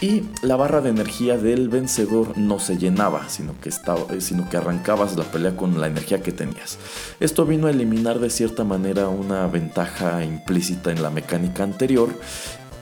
y 0.00 0.24
la 0.42 0.56
barra 0.56 0.80
de 0.80 0.90
energía 0.90 1.38
del 1.38 1.68
vencedor 1.68 2.36
no 2.36 2.58
se 2.58 2.76
llenaba, 2.76 3.28
sino 3.28 3.54
que, 3.60 3.68
estaba, 3.68 4.00
sino 4.18 4.50
que 4.50 4.56
arrancabas 4.56 5.16
la 5.16 5.22
pelea 5.22 5.56
con 5.56 5.80
la 5.80 5.86
energía 5.86 6.22
que 6.22 6.32
tenías. 6.32 6.76
Esto 7.20 7.46
vino 7.46 7.68
a 7.68 7.70
eliminar 7.70 8.18
de 8.18 8.30
cierta 8.30 8.64
manera 8.64 9.08
una 9.08 9.46
ventaja 9.46 10.24
implícita 10.24 10.90
en 10.90 11.02
la 11.02 11.10
mecánica 11.10 11.62
anterior 11.62 12.08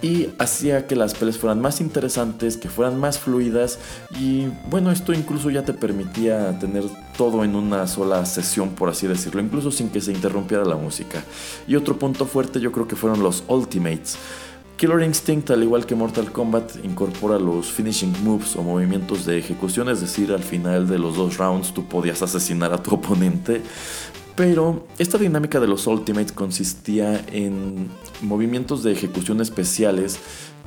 y 0.03 0.31
hacía 0.39 0.87
que 0.89 0.97
las 0.97 1.15
peleas 1.15 1.39
fueran 1.39 1.61
más 1.61 1.81
interesantes, 1.81 2.57
que 2.57 2.69
fueran 2.69 2.99
más 2.99 3.19
fluidas 3.21 3.79
y 4.19 4.49
bueno, 4.69 4.91
esto 4.91 5.13
incluso 5.13 5.49
ya 5.49 5.65
te 5.65 5.73
permitía 5.73 6.59
tener 6.59 6.85
todo 7.17 7.45
en 7.45 7.55
una 7.55 7.87
sola 7.87 8.27
sesión, 8.27 8.71
por 8.71 8.89
así 8.89 9.07
decirlo, 9.07 9.41
incluso 9.41 9.71
sin 9.71 9.89
que 9.91 10.01
se 10.01 10.13
interrumpiera 10.13 10.65
la 10.65 10.77
música. 10.77 11.23
Y 11.69 11.77
otro 11.77 11.99
punto 11.99 12.27
fuerte 12.27 12.61
yo 12.61 12.73
creo 12.73 12.89
que 12.89 12.97
fueron 12.97 13.23
los 13.23 13.45
Ultimates. 13.47 14.19
Killer 14.83 15.03
Instinct, 15.03 15.49
al 15.51 15.63
igual 15.63 15.87
que 15.87 15.95
Mortal 15.95 16.33
Kombat, 16.33 16.85
incorpora 16.85 17.39
los 17.39 17.71
finishing 17.71 18.13
moves 18.25 18.57
o 18.57 18.65
movimientos 18.65 19.25
de 19.25 19.39
ejecución, 19.39 19.89
es 19.89 20.01
decir, 20.01 20.33
al 20.33 20.43
final 20.43 20.89
de 20.89 20.99
los 20.99 21.17
dos 21.17 21.39
rounds 21.39 21.73
tú 21.73 21.85
podías 21.85 22.21
asesinar 22.21 22.73
a 22.73 22.83
tu 22.83 22.97
oponente, 22.97 23.63
pero 24.37 24.87
esta 24.99 25.19
dinámica 25.19 25.61
de 25.61 25.67
los 25.67 25.87
Ultimates 25.87 26.33
consistía 26.33 27.25
en 27.33 27.89
movimientos 28.23 28.83
de 28.83 28.93
ejecución 28.93 29.41
especiales 29.41 30.19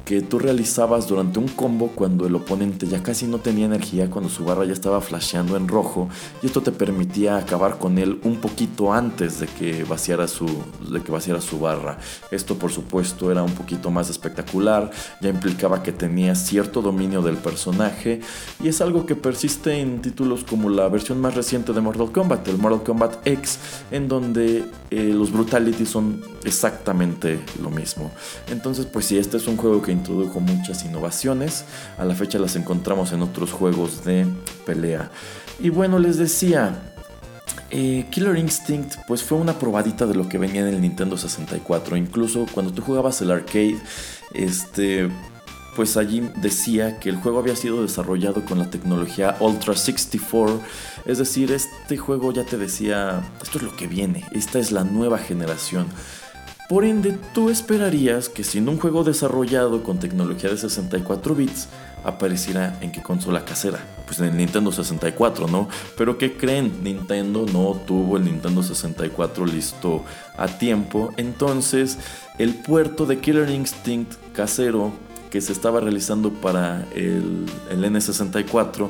que 0.06 0.22
tú 0.22 0.38
realizabas 0.38 1.08
durante 1.08 1.40
un 1.40 1.48
combo 1.48 1.88
cuando 1.88 2.28
el 2.28 2.36
oponente 2.36 2.88
ya 2.88 3.02
casi 3.02 3.26
no 3.26 3.40
tenía 3.40 3.66
energía, 3.66 4.10
cuando 4.10 4.30
su 4.30 4.46
barra 4.46 4.64
ya 4.64 4.74
estaba 4.74 5.02
flasheando 5.02 5.58
en 5.58 5.68
rojo, 5.68 6.08
y 6.44 6.46
esto 6.46 6.62
te 6.62 6.72
permitía 6.72 7.38
acabar 7.38 7.80
con 7.80 7.98
él 7.98 8.20
un 8.24 8.36
poquito 8.38 8.94
antes 8.94 9.40
de 9.40 9.48
que 9.48 9.84
vaciara 9.84 10.28
su, 10.28 10.46
de 10.92 11.02
que 11.02 11.12
vaciara 11.12 11.42
su 11.42 11.60
barra. 11.60 11.98
Esto 12.30 12.56
por 12.56 12.72
supuesto 12.72 13.32
era 13.32 13.42
un 13.42 13.54
poquito 13.54 13.90
más 13.90 14.12
espectacular, 14.12 14.92
ya 15.22 15.30
implicaba 15.30 15.82
que 15.82 15.92
tenía 15.92 16.36
cierto 16.36 16.84
dominio 16.84 17.24
del 17.24 17.38
personaje, 17.38 18.22
y 18.64 18.68
es 18.68 18.82
algo 18.82 19.08
que 19.08 19.16
persiste 19.16 19.80
en 19.80 20.04
títulos 20.04 20.44
como 20.44 20.70
la 20.70 20.88
versión 20.88 21.20
más 21.20 21.34
reciente 21.34 21.74
de 21.74 21.82
Mortal 21.82 22.12
Kombat, 22.12 22.48
el 22.48 22.60
Mortal 22.60 22.84
Kombat 22.84 23.28
X, 23.28 23.58
en 23.90 24.08
donde 24.08 24.66
eh, 24.92 25.12
los 25.14 25.32
brutalities 25.32 25.90
son 25.90 26.22
exactamente 26.44 27.40
lo 27.60 27.72
mismo. 27.72 28.12
Entonces 28.52 28.86
pues 28.86 29.06
si 29.06 29.18
este 29.18 29.38
es 29.38 29.48
un 29.48 29.58
juego 29.58 29.82
que 29.82 29.95
introdujo 29.96 30.40
muchas 30.40 30.86
innovaciones. 30.86 31.66
A 31.98 32.06
la 32.06 32.16
fecha 32.16 32.40
las 32.40 32.56
encontramos 32.56 33.12
en 33.12 33.22
otros 33.22 33.52
juegos 33.52 34.06
de 34.06 34.28
pelea. 34.66 35.10
Y 35.60 35.70
bueno, 35.70 36.00
les 36.00 36.18
decía, 36.18 36.94
eh, 37.72 38.06
Killer 38.12 38.38
Instinct 38.38 38.96
pues 39.08 39.24
fue 39.24 39.38
una 39.38 39.58
probadita 39.58 40.06
de 40.06 40.16
lo 40.16 40.30
que 40.30 40.38
venía 40.38 40.62
en 40.62 40.68
el 40.68 40.82
Nintendo 40.82 41.18
64. 41.18 41.98
Incluso 41.98 42.46
cuando 42.54 42.72
tú 42.72 42.82
jugabas 42.82 43.22
el 43.22 43.32
arcade, 43.32 43.78
este 44.34 45.10
pues 45.76 45.98
allí 45.98 46.22
decía 46.38 47.00
que 47.00 47.10
el 47.10 47.18
juego 47.18 47.40
había 47.40 47.56
sido 47.56 47.82
desarrollado 47.82 48.46
con 48.46 48.58
la 48.60 48.70
tecnología 48.70 49.36
Ultra 49.42 49.76
64, 49.76 50.62
es 51.06 51.18
decir, 51.18 51.52
este 51.52 51.98
juego 51.98 52.32
ya 52.32 52.46
te 52.46 52.58
decía, 52.58 53.22
esto 53.44 53.58
es 53.58 53.64
lo 53.64 53.76
que 53.76 53.88
viene, 53.88 54.24
esta 54.32 54.58
es 54.58 54.72
la 54.72 54.86
nueva 54.86 55.18
generación. 55.18 55.88
Por 56.68 56.84
ende, 56.84 57.16
tú 57.34 57.52
esperarías 57.52 58.28
que 58.28 58.44
siendo 58.44 58.72
un 58.72 58.80
juego 58.80 59.04
desarrollado 59.04 59.84
con 59.84 60.00
tecnología 60.00 60.50
de 60.50 60.58
64 60.58 61.36
bits, 61.36 61.68
apareciera 62.04 62.78
en 62.82 62.92
qué 62.92 63.04
consola 63.04 63.46
casera. 63.46 63.80
Pues 64.08 64.20
en 64.20 64.26
el 64.26 64.38
Nintendo 64.38 64.72
64, 64.72 65.48
¿no? 65.48 65.70
Pero 65.96 66.18
¿qué 66.18 66.38
creen? 66.38 66.84
Nintendo 66.84 67.46
no 67.52 67.80
tuvo 67.86 68.18
el 68.18 68.26
Nintendo 68.26 68.64
64 68.64 69.46
listo 69.46 70.04
a 70.38 70.48
tiempo. 70.48 71.14
Entonces, 71.18 72.00
el 72.40 72.56
puerto 72.56 73.06
de 73.06 73.20
Killer 73.20 73.50
Instinct 73.52 74.14
casero 74.34 74.92
que 75.30 75.42
se 75.42 75.52
estaba 75.52 75.82
realizando 75.82 76.32
para 76.32 76.88
el, 76.96 77.46
el 77.70 77.84
N64 77.84 78.90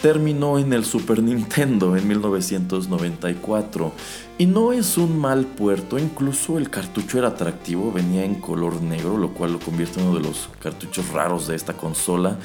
terminó 0.00 0.58
en 0.58 0.72
el 0.72 0.84
Super 0.84 1.22
Nintendo 1.22 1.96
en 1.96 2.06
1994. 2.08 3.92
Y 4.38 4.44
no 4.44 4.74
es 4.74 4.98
un 4.98 5.18
mal 5.18 5.46
puerto, 5.46 5.98
incluso 5.98 6.58
el 6.58 6.68
cartucho 6.68 7.16
era 7.18 7.28
atractivo, 7.28 7.90
venía 7.90 8.22
en 8.22 8.34
color 8.34 8.82
negro, 8.82 9.16
lo 9.16 9.30
cual 9.32 9.54
lo 9.54 9.58
convierte 9.58 9.98
en 9.98 10.08
uno 10.08 10.18
de 10.18 10.24
los 10.24 10.50
cartuchos 10.58 11.08
raros 11.08 11.46
de 11.46 11.56
esta 11.56 11.72
consola. 11.72 12.36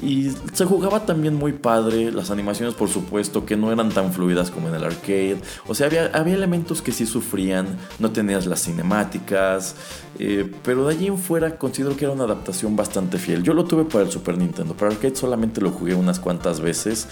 Y 0.00 0.30
se 0.52 0.64
jugaba 0.64 1.04
también 1.04 1.34
muy 1.34 1.52
padre, 1.52 2.12
las 2.12 2.30
animaciones 2.30 2.74
por 2.74 2.88
supuesto 2.88 3.44
que 3.44 3.56
no 3.58 3.72
eran 3.72 3.90
tan 3.90 4.12
fluidas 4.12 4.50
como 4.50 4.68
en 4.68 4.76
el 4.76 4.84
arcade, 4.84 5.38
o 5.66 5.74
sea, 5.74 5.88
había, 5.88 6.06
había 6.14 6.34
elementos 6.34 6.80
que 6.80 6.92
sí 6.92 7.04
sufrían, 7.04 7.76
no 7.98 8.10
tenías 8.10 8.46
las 8.46 8.62
cinemáticas, 8.62 9.74
eh, 10.18 10.50
pero 10.62 10.86
de 10.86 10.94
allí 10.94 11.08
en 11.08 11.18
fuera 11.18 11.58
considero 11.58 11.94
que 11.94 12.04
era 12.06 12.14
una 12.14 12.24
adaptación 12.24 12.74
bastante 12.74 13.18
fiel. 13.18 13.42
Yo 13.42 13.52
lo 13.52 13.64
tuve 13.64 13.84
para 13.84 14.04
el 14.04 14.10
Super 14.10 14.38
Nintendo, 14.38 14.74
para 14.74 14.92
arcade 14.92 15.16
solamente 15.16 15.60
lo 15.60 15.72
jugué 15.72 15.94
unas 15.94 16.20
cuantas 16.20 16.60
veces, 16.60 17.06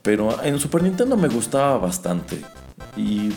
pero 0.00 0.42
en 0.42 0.54
el 0.54 0.60
Super 0.60 0.82
Nintendo 0.84 1.18
me 1.18 1.28
gustaba 1.28 1.76
bastante. 1.76 2.40
Y 2.96 3.30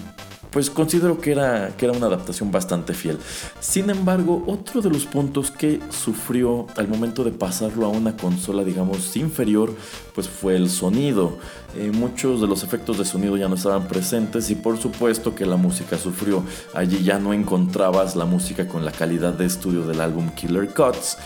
pues 0.52 0.70
considero 0.70 1.20
que 1.20 1.32
era, 1.32 1.76
que 1.78 1.86
era 1.86 1.98
una 1.98 2.08
adaptación 2.08 2.52
bastante 2.52 2.94
fiel. 2.94 3.18
Sin 3.60 3.90
embargo, 3.90 4.44
otro 4.48 4.82
de 4.82 4.90
los 4.90 5.06
puntos 5.06 5.50
que 5.50 5.80
sufrió 5.90 6.68
al 6.76 6.88
momento 6.88 7.24
de 7.24 7.32
pasarlo 7.32 7.86
a 7.86 7.90
una 7.90 8.18
consola, 8.18 8.64
digamos, 8.64 9.16
inferior, 9.16 9.74
pues 10.14 10.28
fue 10.28 10.56
el 10.56 10.70
sonido. 10.70 11.38
Eh, 11.78 11.92
muchos 11.94 12.42
de 12.42 12.48
los 12.48 12.64
efectos 12.64 12.98
de 12.98 13.06
sonido 13.06 13.38
ya 13.38 13.48
no 13.48 13.56
estaban 13.56 13.88
presentes 13.88 14.50
y 14.50 14.56
por 14.56 14.78
supuesto 14.78 15.34
que 15.34 15.46
la 15.46 15.56
música 15.56 15.98
sufrió. 15.98 16.44
Allí 16.74 17.02
ya 17.02 17.18
no 17.18 17.34
encontrabas 17.34 18.16
la 18.18 18.26
música 18.26 18.68
con 18.68 18.84
la 18.84 18.92
calidad 18.92 19.34
de 19.34 19.46
estudio 19.46 19.88
del 19.88 20.02
álbum 20.02 20.30
Killer 20.32 20.74
Cuts. 20.74 21.18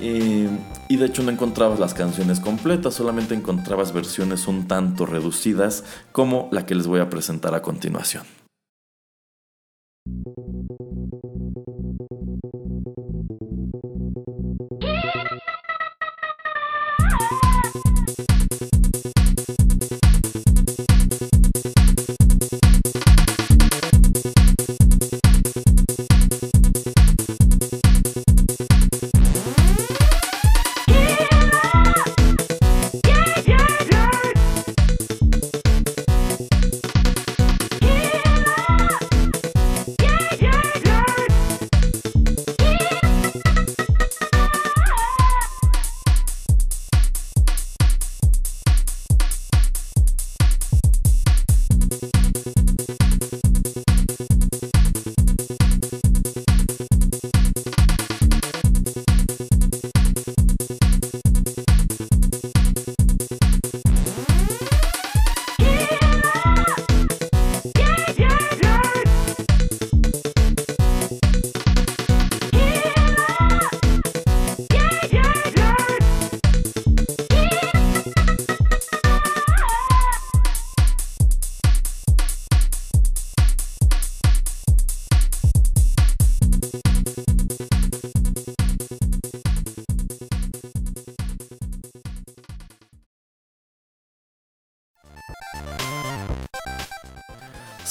Eh, 0.00 0.48
y 0.88 0.96
de 0.96 1.06
hecho 1.06 1.24
no 1.24 1.32
encontrabas 1.32 1.80
las 1.80 1.92
canciones 1.92 2.38
completas, 2.38 2.94
solamente 2.94 3.34
encontrabas 3.34 3.92
versiones 3.92 4.46
un 4.46 4.68
tanto 4.68 5.06
reducidas 5.06 5.82
como 6.12 6.48
la 6.52 6.66
que 6.66 6.76
les 6.76 6.86
voy 6.86 7.00
a 7.00 7.10
presentar 7.10 7.56
a 7.56 7.62
continuación. 7.62 8.37
Thank 10.08 10.38
you 10.38 10.47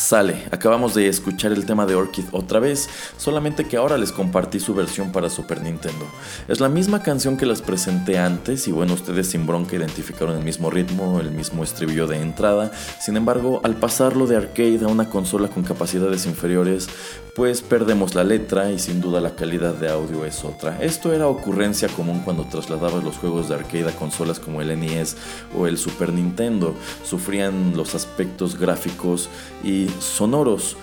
Sale, 0.08 0.46
acabamos 0.52 0.96
de 0.96 1.10
escuchar 1.10 1.52
el 1.52 1.65
tema 1.65 1.86
de 1.86 1.96
Orchid 1.96 2.24
otra 2.32 2.62
vez, 2.62 2.88
solamente 3.17 3.65
que 3.65 3.76
ahora 3.76 3.98
les 3.98 4.13
compartí 4.13 4.58
su 4.58 4.74
versión 4.74 5.12
para 5.12 5.30
Super 5.30 5.62
Nintendo. 5.62 6.08
Es 6.48 6.62
la 6.62 6.70
misma 6.70 7.04
canción 7.04 7.36
que 7.36 7.46
les 7.46 7.62
presenté 7.62 8.17
antes 8.17 8.70
y 8.70 8.72
bueno, 8.72 8.93
ustedes 8.93 9.28
sin 9.28 9.46
bronca 9.46 9.76
identificaron 9.76 10.38
el 10.38 10.46
mismo 10.46 10.70
ritmo, 10.70 11.20
el 11.20 11.32
mismo 11.32 11.62
estribillo 11.62 12.08
de 12.08 12.22
entrada. 12.22 12.72
Sin 13.02 13.17
embargo, 13.17 13.60
al 13.65 13.76
pasarlo 13.76 14.28
de 14.28 14.38
arcade 14.38 14.80
a 14.86 14.88
una 14.88 15.10
consola 15.10 15.50
con 15.50 15.63
capacidades 15.63 16.26
inferiores, 16.26 16.88
pues 17.36 17.62
perdemos 17.62 18.15
la 18.15 18.24
letra 18.24 18.72
y 18.72 18.80
sin 18.80 19.00
duda 19.00 19.22
la 19.22 19.36
calidad 19.36 19.76
de 19.76 19.89
audio 19.89 20.26
es 20.26 20.43
otra. 20.43 20.82
Esto 20.82 21.13
era 21.13 21.28
ocurrencia 21.28 21.88
común 21.88 22.22
cuando 22.26 22.46
trasladabas 22.46 23.04
los 23.04 23.17
juegos 23.17 23.48
de 23.48 23.56
arcade 23.56 23.89
a 23.89 23.91
consolas 23.91 24.39
como 24.39 24.60
el 24.60 24.70
NES 24.80 25.17
o 25.56 25.67
el 25.67 25.78
Super 25.78 26.12
Nintendo. 26.12 26.74
Sufrían 27.04 27.78
los 27.78 27.93
aspectos 27.93 28.58
gráficos 28.58 29.30
y 29.63 29.88
sonoros. 29.99 30.77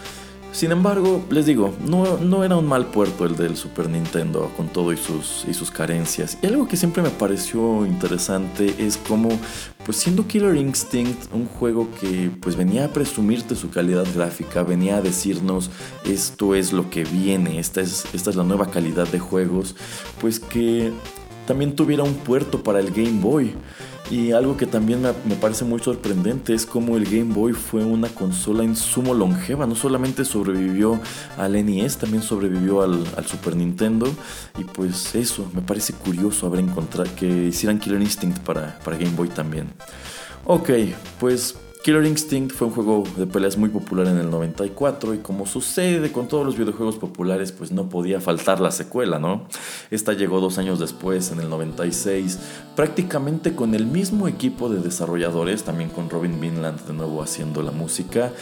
Sin 0.55 0.71
embargo, 0.71 1.21
les 1.31 1.47
digo, 1.47 1.75
no, 1.85 2.17
no, 2.19 2.45
era 2.45 2.57
un 2.57 2.69
mal 2.69 2.87
puerto 2.87 3.25
el 3.25 3.35
del 3.35 3.57
Super 3.57 3.91
Nintendo 3.91 4.53
con 4.57 4.69
todo 4.69 4.93
y 4.93 4.97
sus, 4.97 5.45
y 5.49 5.53
sus 5.53 5.73
carencias. 5.73 6.39
Y 6.43 6.47
algo 6.47 6.69
que 6.69 6.77
siempre 6.77 7.03
me 7.03 7.11
pareció 7.11 7.85
interesante 7.85 8.73
es 8.79 8.97
como, 8.97 9.31
pues 9.85 9.97
siendo 9.97 10.29
Killer 10.29 10.55
Instinct 10.55 11.35
un 11.35 11.47
juego 11.47 11.89
que 12.01 12.31
pues 12.41 12.55
venía 12.55 12.85
a 12.85 12.89
presumirte 12.93 13.57
su 13.57 13.71
calidad 13.71 14.07
gráfica, 14.15 14.63
venía 14.63 14.99
a 14.99 15.03
decirnos 15.03 15.73
esto 16.05 16.55
es 16.55 16.73
lo 16.73 16.89
que 16.89 17.03
viene, 17.03 17.59
esta 17.59 17.81
es, 17.81 18.05
esta 18.15 18.31
es 18.31 18.37
la 18.37 18.45
nueva 18.45 18.71
calidad 18.71 19.09
de 19.09 19.19
juegos, 19.19 19.75
pues 20.21 20.39
que 20.39 20.93
también 21.49 21.75
tuviera 21.75 22.05
un 22.05 22.15
puerto 22.15 22.63
para 22.63 22.79
el 22.79 22.93
Game 22.93 23.21
Boy. 23.21 23.55
Y 24.11 24.33
algo 24.33 24.57
que 24.57 24.67
también 24.67 25.03
me, 25.03 25.35
parece 25.37 25.65
muy 25.65 25.81
sorprendente 25.81 26.53
es 26.53 26.67
cómo 26.67 26.97
el 26.97 27.05
Game 27.05 27.33
Boy 27.33 27.55
fue 27.55 27.85
una 27.85 28.09
consola 28.09 28.63
en 28.63 28.77
sumo 28.77 29.15
longeva. 29.15 29.67
No 29.67 29.75
solamente 29.75 30.25
sobrevivió 30.27 31.01
al 31.39 31.53
NES, 31.53 31.97
también 31.97 32.23
sobrevivió 32.23 32.83
al, 32.83 33.05
Super 33.27 33.57
Nintendo. 33.57 34.07
Y 34.59 34.65
pues 34.65 35.15
eso, 35.15 35.51
me 35.55 35.63
parece 35.63 35.95
curioso 35.95 36.47
haber 36.47 36.61
encontrado 36.61 37.09
que 37.17 37.47
hicieran 37.47 37.79
Killer 37.79 38.03
Instinct 38.03 38.41
para, 38.41 38.79
para 38.85 38.99
Game 38.99 39.17
Boy 39.17 39.29
también. 39.29 39.69
Ok, 40.45 40.71
pues 41.19 41.57
Killer 41.85 42.07
Instinct 42.07 42.57
fue 42.57 42.69
un 42.69 42.73
juego 42.73 43.05
de 43.19 43.27
peleas 43.27 43.59
muy 43.59 43.69
popular 43.69 44.07
en 44.07 44.17
el 44.17 44.31
94 44.31 45.13
y 45.13 45.19
como 45.19 45.45
sucede 45.45 46.11
con 46.13 46.29
todos 46.29 46.47
los 46.47 46.57
videojuegos 46.57 46.97
populares, 46.97 47.53
pues 47.53 47.73
no 47.73 47.91
podía 47.91 48.23
faltar 48.23 48.59
la 48.59 48.71
secuela, 48.71 49.19
¿no? 49.19 49.43
Esta 49.91 50.15
llegó 50.15 50.41
dos 50.41 50.57
años 50.57 50.79
después, 50.79 51.31
en 51.31 51.41
el 51.41 51.51
96, 51.51 52.39
prácticamente 52.75 53.55
con 53.55 53.75
el 53.75 53.85
mismo 53.85 54.29
equipo 54.29 54.71
de 54.71 54.81
desarrolladores, 54.81 55.65
también 55.65 55.91
con 55.91 56.09
Robin 56.09 56.41
Vinland 56.41 56.87
de 56.87 56.95
nuevo 56.95 57.23
haciendo 57.23 57.63
la 57.63 57.71
música. 57.71 58.33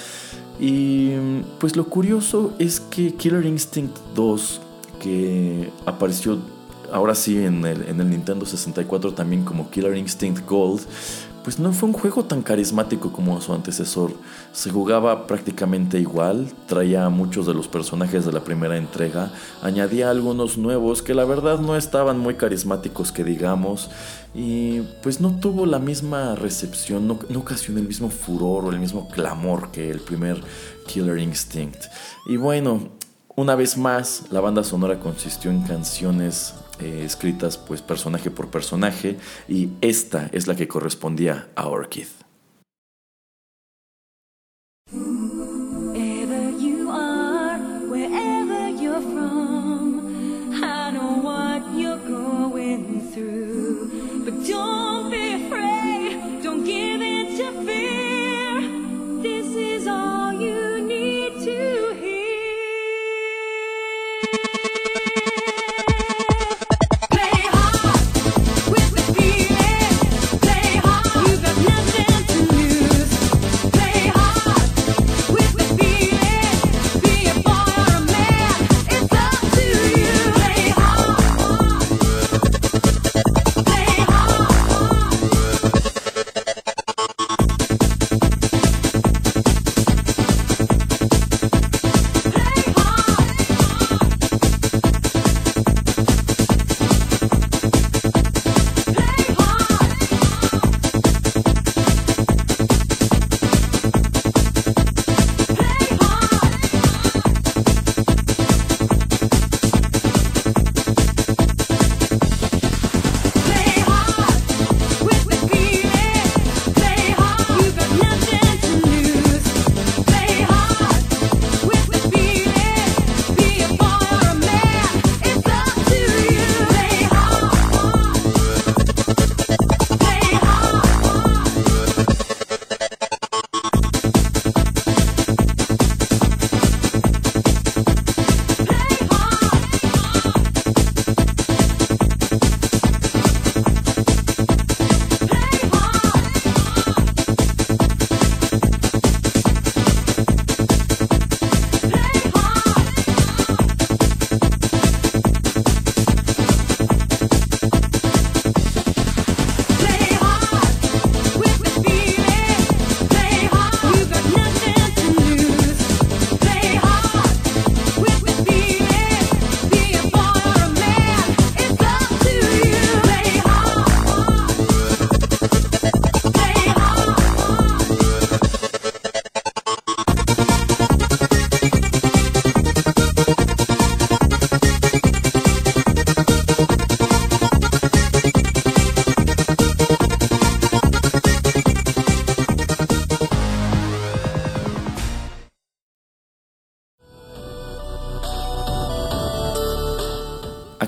Y 0.60 1.10
pues 1.58 1.74
lo 1.74 1.86
curioso 1.86 2.54
es 2.60 2.78
que 2.78 3.14
Killer 3.14 3.44
Instinct 3.44 3.98
2, 4.14 4.60
que 5.00 5.68
apareció 5.84 6.38
ahora 6.92 7.16
sí 7.16 7.38
en 7.38 7.64
el, 7.64 7.88
en 7.88 8.00
el 8.00 8.08
Nintendo 8.08 8.46
64 8.46 9.14
también 9.14 9.44
como 9.44 9.68
Killer 9.68 9.96
Instinct 9.96 10.46
Gold, 10.46 10.82
pues 11.44 11.58
no 11.58 11.72
fue 11.72 11.88
un 11.88 11.92
juego 11.94 12.24
tan 12.24 12.42
carismático 12.42 13.12
como 13.12 13.40
su 13.40 13.52
antecesor. 13.52 14.12
Se 14.52 14.70
jugaba 14.70 15.26
prácticamente 15.26 15.98
igual, 15.98 16.48
traía 16.66 17.04
a 17.04 17.10
muchos 17.10 17.46
de 17.46 17.54
los 17.54 17.68
personajes 17.68 18.24
de 18.24 18.32
la 18.32 18.44
primera 18.44 18.76
entrega, 18.76 19.30
añadía 19.62 20.10
algunos 20.10 20.58
nuevos 20.58 21.02
que 21.02 21.14
la 21.14 21.24
verdad 21.24 21.58
no 21.58 21.76
estaban 21.76 22.18
muy 22.18 22.34
carismáticos 22.34 23.12
que 23.12 23.24
digamos, 23.24 23.90
y 24.34 24.80
pues 25.02 25.20
no 25.20 25.38
tuvo 25.38 25.66
la 25.66 25.78
misma 25.78 26.34
recepción, 26.34 27.06
no, 27.08 27.18
no 27.28 27.40
ocasionó 27.40 27.80
el 27.80 27.88
mismo 27.88 28.10
furor 28.10 28.64
o 28.64 28.70
el 28.70 28.78
mismo 28.78 29.08
clamor 29.08 29.70
que 29.70 29.90
el 29.90 30.00
primer 30.00 30.42
Killer 30.86 31.18
Instinct. 31.18 31.84
Y 32.26 32.36
bueno, 32.36 32.88
una 33.34 33.54
vez 33.54 33.78
más, 33.78 34.24
la 34.30 34.40
banda 34.40 34.62
sonora 34.62 35.00
consistió 35.00 35.50
en 35.50 35.62
canciones 35.62 36.54
eh, 36.80 37.02
escritas 37.04 37.58
pues 37.58 37.82
personaje 37.82 38.30
por 38.30 38.50
personaje 38.50 39.16
y 39.48 39.70
esta 39.80 40.28
es 40.32 40.46
la 40.46 40.56
que 40.56 40.68
correspondía 40.68 41.48
a 41.54 41.68
Orchid. 41.68 42.21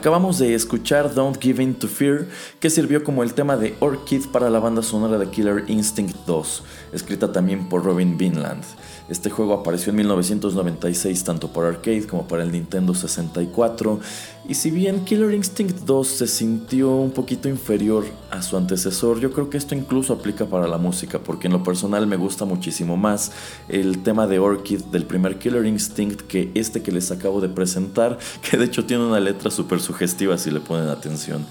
Acabamos 0.04 0.38
de 0.38 0.52
escuchar 0.52 1.14
Don't 1.14 1.40
Give 1.40 1.62
In 1.62 1.76
to 1.76 1.88
Fear, 1.88 2.26
que 2.60 2.68
sirvió 2.68 3.02
como 3.02 3.22
el 3.22 3.32
tema 3.32 3.56
de 3.56 3.74
Orchid 3.80 4.26
para 4.30 4.50
la 4.50 4.58
banda 4.58 4.82
sonora 4.82 5.16
de 5.16 5.30
Killer 5.30 5.64
Instinct 5.66 6.26
2, 6.26 6.62
escrita 6.92 7.32
también 7.32 7.70
por 7.70 7.82
Robin 7.82 8.18
Vinland. 8.18 8.62
Este 9.08 9.30
juego 9.30 9.54
apareció 9.54 9.88
en 9.88 9.96
1996 9.96 11.24
tanto 11.24 11.50
para 11.54 11.68
arcade 11.68 12.06
como 12.06 12.28
para 12.28 12.42
el 12.42 12.52
Nintendo 12.52 12.92
64 12.94 13.98
y 14.46 14.54
si 14.54 14.70
bien 14.70 15.04
Killer 15.07 15.33
Instinct 15.33 15.87
2 15.87 16.07
se 16.07 16.26
sintió 16.26 16.90
un 16.90 17.12
poquito 17.12 17.48
inferior 17.48 18.04
a 18.30 18.42
su 18.42 18.59
antecesor, 18.59 19.18
yo 19.18 19.33
creo 19.33 19.48
que 19.48 19.57
esto 19.57 19.74
incluso 19.74 20.12
aplica 20.12 20.44
para 20.44 20.68
la 20.68 20.76
música 20.76 21.18
porque 21.18 21.46
en 21.46 21.54
lo 21.54 21.62
personal 21.62 22.07
me 22.07 22.16
gusta 22.16 22.44
muchísimo 22.44 22.98
más 22.98 23.33
el 23.70 24.02
tema 24.02 24.26
de 24.26 24.38
Orchid 24.38 24.83
del 24.85 25.07
primer 25.07 25.38
Killer 25.38 25.64
Instinct 25.64 26.20
que 26.22 26.50
este 26.54 26.83
que 26.83 26.92
les 26.92 27.11
acabo 27.11 27.40
de 27.40 27.48
presentar, 27.48 28.18
que 28.50 28.59
de 28.59 28.66
hecho 28.66 28.85
tiene 28.85 29.07
una 29.07 29.18
letra 29.18 29.50
súper 29.50 29.80
sugestiva 29.80 30.37
si 30.37 30.50
le 30.50 30.61
ponen 30.61 30.88
atención. 30.88 31.46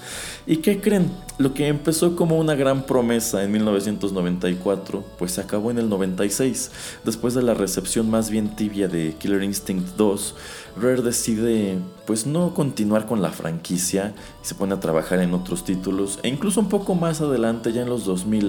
¿Y 0.46 0.58
qué 0.58 0.80
creen? 0.80 1.10
Lo 1.38 1.52
que 1.52 1.66
empezó 1.66 2.14
como 2.14 2.38
una 2.38 2.54
gran 2.54 2.86
promesa 2.86 3.42
en 3.42 3.50
1994, 3.50 5.04
pues 5.18 5.32
se 5.32 5.40
acabó 5.40 5.72
en 5.72 5.78
el 5.78 5.88
96, 5.88 6.70
después 7.04 7.34
de 7.34 7.42
la 7.42 7.54
recepción 7.54 8.08
más 8.08 8.30
bien 8.30 8.54
tibia 8.54 8.86
de 8.86 9.14
Killer 9.18 9.42
Instinct 9.42 9.96
2, 9.96 10.34
Rare 10.76 11.02
decide 11.02 11.78
pues 12.06 12.26
no 12.26 12.54
continuar 12.54 13.06
con 13.06 13.22
la 13.22 13.30
franquicia 13.30 14.14
y 14.42 14.46
se 14.46 14.54
pone 14.54 14.74
a 14.74 14.80
trabajar 14.80 15.20
en 15.20 15.34
otros 15.34 15.64
títulos 15.64 16.18
e 16.22 16.28
incluso 16.28 16.60
un 16.60 16.68
poco 16.68 16.94
más 16.94 17.20
adelante 17.20 17.72
ya 17.72 17.82
en 17.82 17.88
los 17.88 18.04
2000 18.04 18.44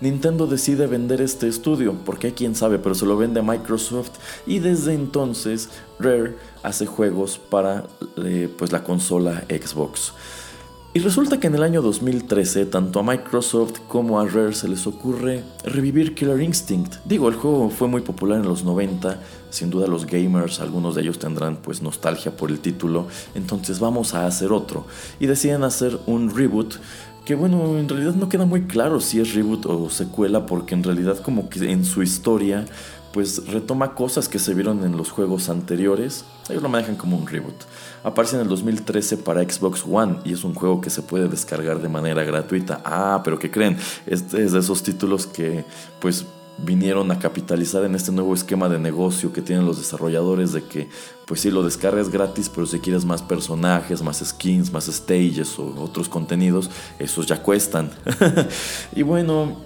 Nintendo 0.00 0.46
decide 0.46 0.86
vender 0.86 1.20
este 1.20 1.48
estudio 1.48 1.96
porque 2.04 2.34
quién 2.34 2.54
sabe 2.54 2.78
pero 2.78 2.94
se 2.94 3.06
lo 3.06 3.16
vende 3.16 3.40
a 3.40 3.42
Microsoft 3.42 4.12
y 4.46 4.60
desde 4.60 4.94
entonces 4.94 5.68
Rare 5.98 6.36
hace 6.62 6.86
juegos 6.86 7.38
para 7.38 7.84
eh, 8.16 8.48
pues 8.56 8.72
la 8.72 8.84
consola 8.84 9.44
Xbox. 9.48 10.12
Y 10.94 10.98
resulta 10.98 11.40
que 11.40 11.46
en 11.46 11.54
el 11.54 11.62
año 11.62 11.80
2013, 11.80 12.66
tanto 12.66 13.00
a 13.00 13.02
Microsoft 13.02 13.80
como 13.88 14.20
a 14.20 14.26
Rare 14.26 14.52
se 14.52 14.68
les 14.68 14.86
ocurre 14.86 15.42
revivir 15.64 16.14
Killer 16.14 16.42
Instinct. 16.42 16.96
Digo, 17.06 17.30
el 17.30 17.34
juego 17.34 17.70
fue 17.70 17.88
muy 17.88 18.02
popular 18.02 18.40
en 18.40 18.46
los 18.46 18.62
90, 18.62 19.18
sin 19.52 19.70
duda 19.70 19.86
los 19.86 20.06
gamers, 20.06 20.60
algunos 20.60 20.94
de 20.94 21.02
ellos 21.02 21.18
tendrán 21.18 21.56
pues 21.56 21.82
nostalgia 21.82 22.36
por 22.36 22.50
el 22.50 22.58
título, 22.58 23.06
entonces 23.34 23.78
vamos 23.78 24.14
a 24.14 24.26
hacer 24.26 24.50
otro. 24.50 24.86
Y 25.20 25.26
deciden 25.26 25.62
hacer 25.62 25.98
un 26.06 26.34
reboot 26.34 26.76
que 27.24 27.36
bueno, 27.36 27.78
en 27.78 27.88
realidad 27.88 28.14
no 28.14 28.28
queda 28.28 28.46
muy 28.46 28.62
claro 28.62 29.00
si 29.00 29.20
es 29.20 29.34
reboot 29.34 29.66
o 29.66 29.90
secuela, 29.90 30.46
porque 30.46 30.74
en 30.74 30.82
realidad 30.82 31.18
como 31.18 31.48
que 31.48 31.70
en 31.70 31.84
su 31.84 32.02
historia 32.02 32.64
pues 33.12 33.46
retoma 33.46 33.94
cosas 33.94 34.28
que 34.28 34.38
se 34.38 34.54
vieron 34.54 34.84
en 34.84 34.96
los 34.96 35.10
juegos 35.10 35.50
anteriores, 35.50 36.24
ellos 36.48 36.62
lo 36.62 36.70
manejan 36.70 36.96
como 36.96 37.16
un 37.16 37.26
reboot. 37.26 37.54
Aparece 38.02 38.36
en 38.36 38.42
el 38.42 38.48
2013 38.48 39.18
para 39.18 39.42
Xbox 39.42 39.84
One 39.88 40.20
y 40.24 40.32
es 40.32 40.44
un 40.44 40.54
juego 40.54 40.80
que 40.80 40.88
se 40.88 41.02
puede 41.02 41.28
descargar 41.28 41.80
de 41.80 41.90
manera 41.90 42.24
gratuita. 42.24 42.80
Ah, 42.84 43.20
pero 43.22 43.38
¿qué 43.38 43.50
creen? 43.50 43.76
Este 44.06 44.42
es 44.42 44.52
de 44.52 44.60
esos 44.60 44.82
títulos 44.82 45.26
que 45.26 45.64
pues 46.00 46.24
vinieron 46.58 47.10
a 47.10 47.18
capitalizar 47.18 47.84
en 47.84 47.94
este 47.94 48.12
nuevo 48.12 48.34
esquema 48.34 48.68
de 48.68 48.78
negocio 48.78 49.32
que 49.32 49.42
tienen 49.42 49.66
los 49.66 49.78
desarrolladores 49.78 50.52
de 50.52 50.62
que 50.62 50.88
pues 51.26 51.40
sí 51.40 51.50
lo 51.50 51.62
descargas 51.62 52.10
gratis 52.10 52.48
pero 52.48 52.66
si 52.66 52.78
quieres 52.78 53.04
más 53.04 53.22
personajes, 53.22 54.02
más 54.02 54.22
skins, 54.24 54.72
más 54.72 54.86
stages 54.86 55.58
o 55.58 55.74
otros 55.82 56.08
contenidos, 56.08 56.70
esos 56.98 57.26
ya 57.26 57.42
cuestan. 57.42 57.90
y 58.94 59.02
bueno, 59.02 59.56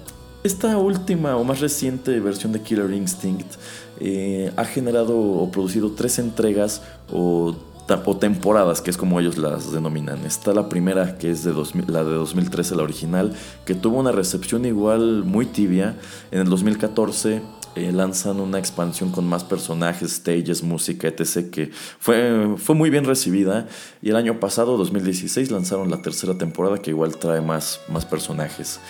esta 0.43 0.79
última 0.79 1.37
o 1.37 1.45
más 1.45 1.61
reciente 1.61 2.21
versión 2.21 2.53
de 2.53 2.63
Killer 2.63 2.93
Instinct 2.93 3.55
eh, 3.99 4.53
ha 4.57 4.65
generado 4.65 5.19
o 5.19 5.51
producido 5.51 5.91
tres 5.93 6.19
entregas 6.19 6.83
o, 7.13 7.57
temporadas, 7.87 8.81
que 8.81 8.91
es 8.91 8.97
como 8.97 9.21
ellos 9.21 9.39
las 9.39 9.73
denominan. 9.73 10.25
Está 10.25 10.53
la 10.53 10.69
primera, 10.69 11.19
que 11.19 11.31
es 11.31 11.45
de 11.45 11.55
la 11.87 12.05
de 12.05 12.15
2013, 12.15 12.75
la 12.75 12.83
original, 12.83 13.33
que 13.65 13.75
tuvo 13.75 13.99
una 13.99 14.13
recepción 14.13 14.65
igual 14.65 15.25
muy 15.25 15.47
tibia. 15.47 15.97
En 16.31 16.41
el 16.41 16.49
2014 16.49 17.43
eh, 17.77 17.93
lanzan 17.93 18.41
una 18.41 18.59
expansión 18.59 19.13
con 19.13 19.27
más 19.27 19.45
personajes, 19.45 20.13
stages, 20.13 20.63
música, 20.63 21.09
etc. 21.09 21.51
que 21.51 21.71
fue, 21.99 22.57
fue 22.57 22.75
muy 22.75 22.91
bien 22.91 23.05
recibida. 23.05 23.69
Y 24.03 24.11
el 24.11 24.17
año 24.17 24.41
pasado, 24.41 24.77
2016, 24.77 25.51
lanzaron 25.51 25.91
la 25.91 26.03
tercera 26.03 26.37
temporada 26.37 26.79
que 26.79 26.91
igual 26.91 27.17
trae 27.19 27.41
más, 27.41 27.81
más 27.89 28.05
personajes. 28.05 28.81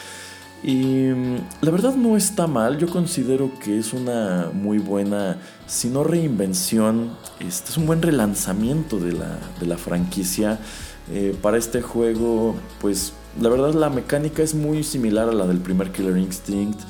Y 0.67 0.75
mm, 0.75 1.37
la 1.61 1.71
verdad 1.71 1.95
no 1.95 2.17
está 2.17 2.49
mal, 2.49 2.77
yo 2.77 2.89
considero 2.89 3.53
que 3.61 3.79
es 3.79 3.93
una 3.93 4.51
muy 4.53 4.79
buena, 4.79 5.39
si 5.69 5.89
no 5.89 6.03
reinvención, 6.03 7.11
este 7.39 7.71
es 7.71 7.77
un 7.77 7.87
buen 7.87 8.03
relanzamiento 8.03 8.99
de 8.99 9.13
la, 9.13 9.79
franquicia. 9.79 10.59
Eh, 11.13 11.37
para 11.41 11.57
este 11.57 11.83
juego, 11.83 12.57
pues 12.81 13.13
la 13.41 13.49
verdad 13.49 13.75
la 13.75 13.91
mecánica 13.91 14.43
es 14.43 14.57
muy 14.57 14.83
similar 14.83 15.29
a 15.29 15.33
la 15.33 15.47
del 15.47 15.59
primer 15.59 15.93
Killer 15.93 16.17
Instinct. 16.17 16.81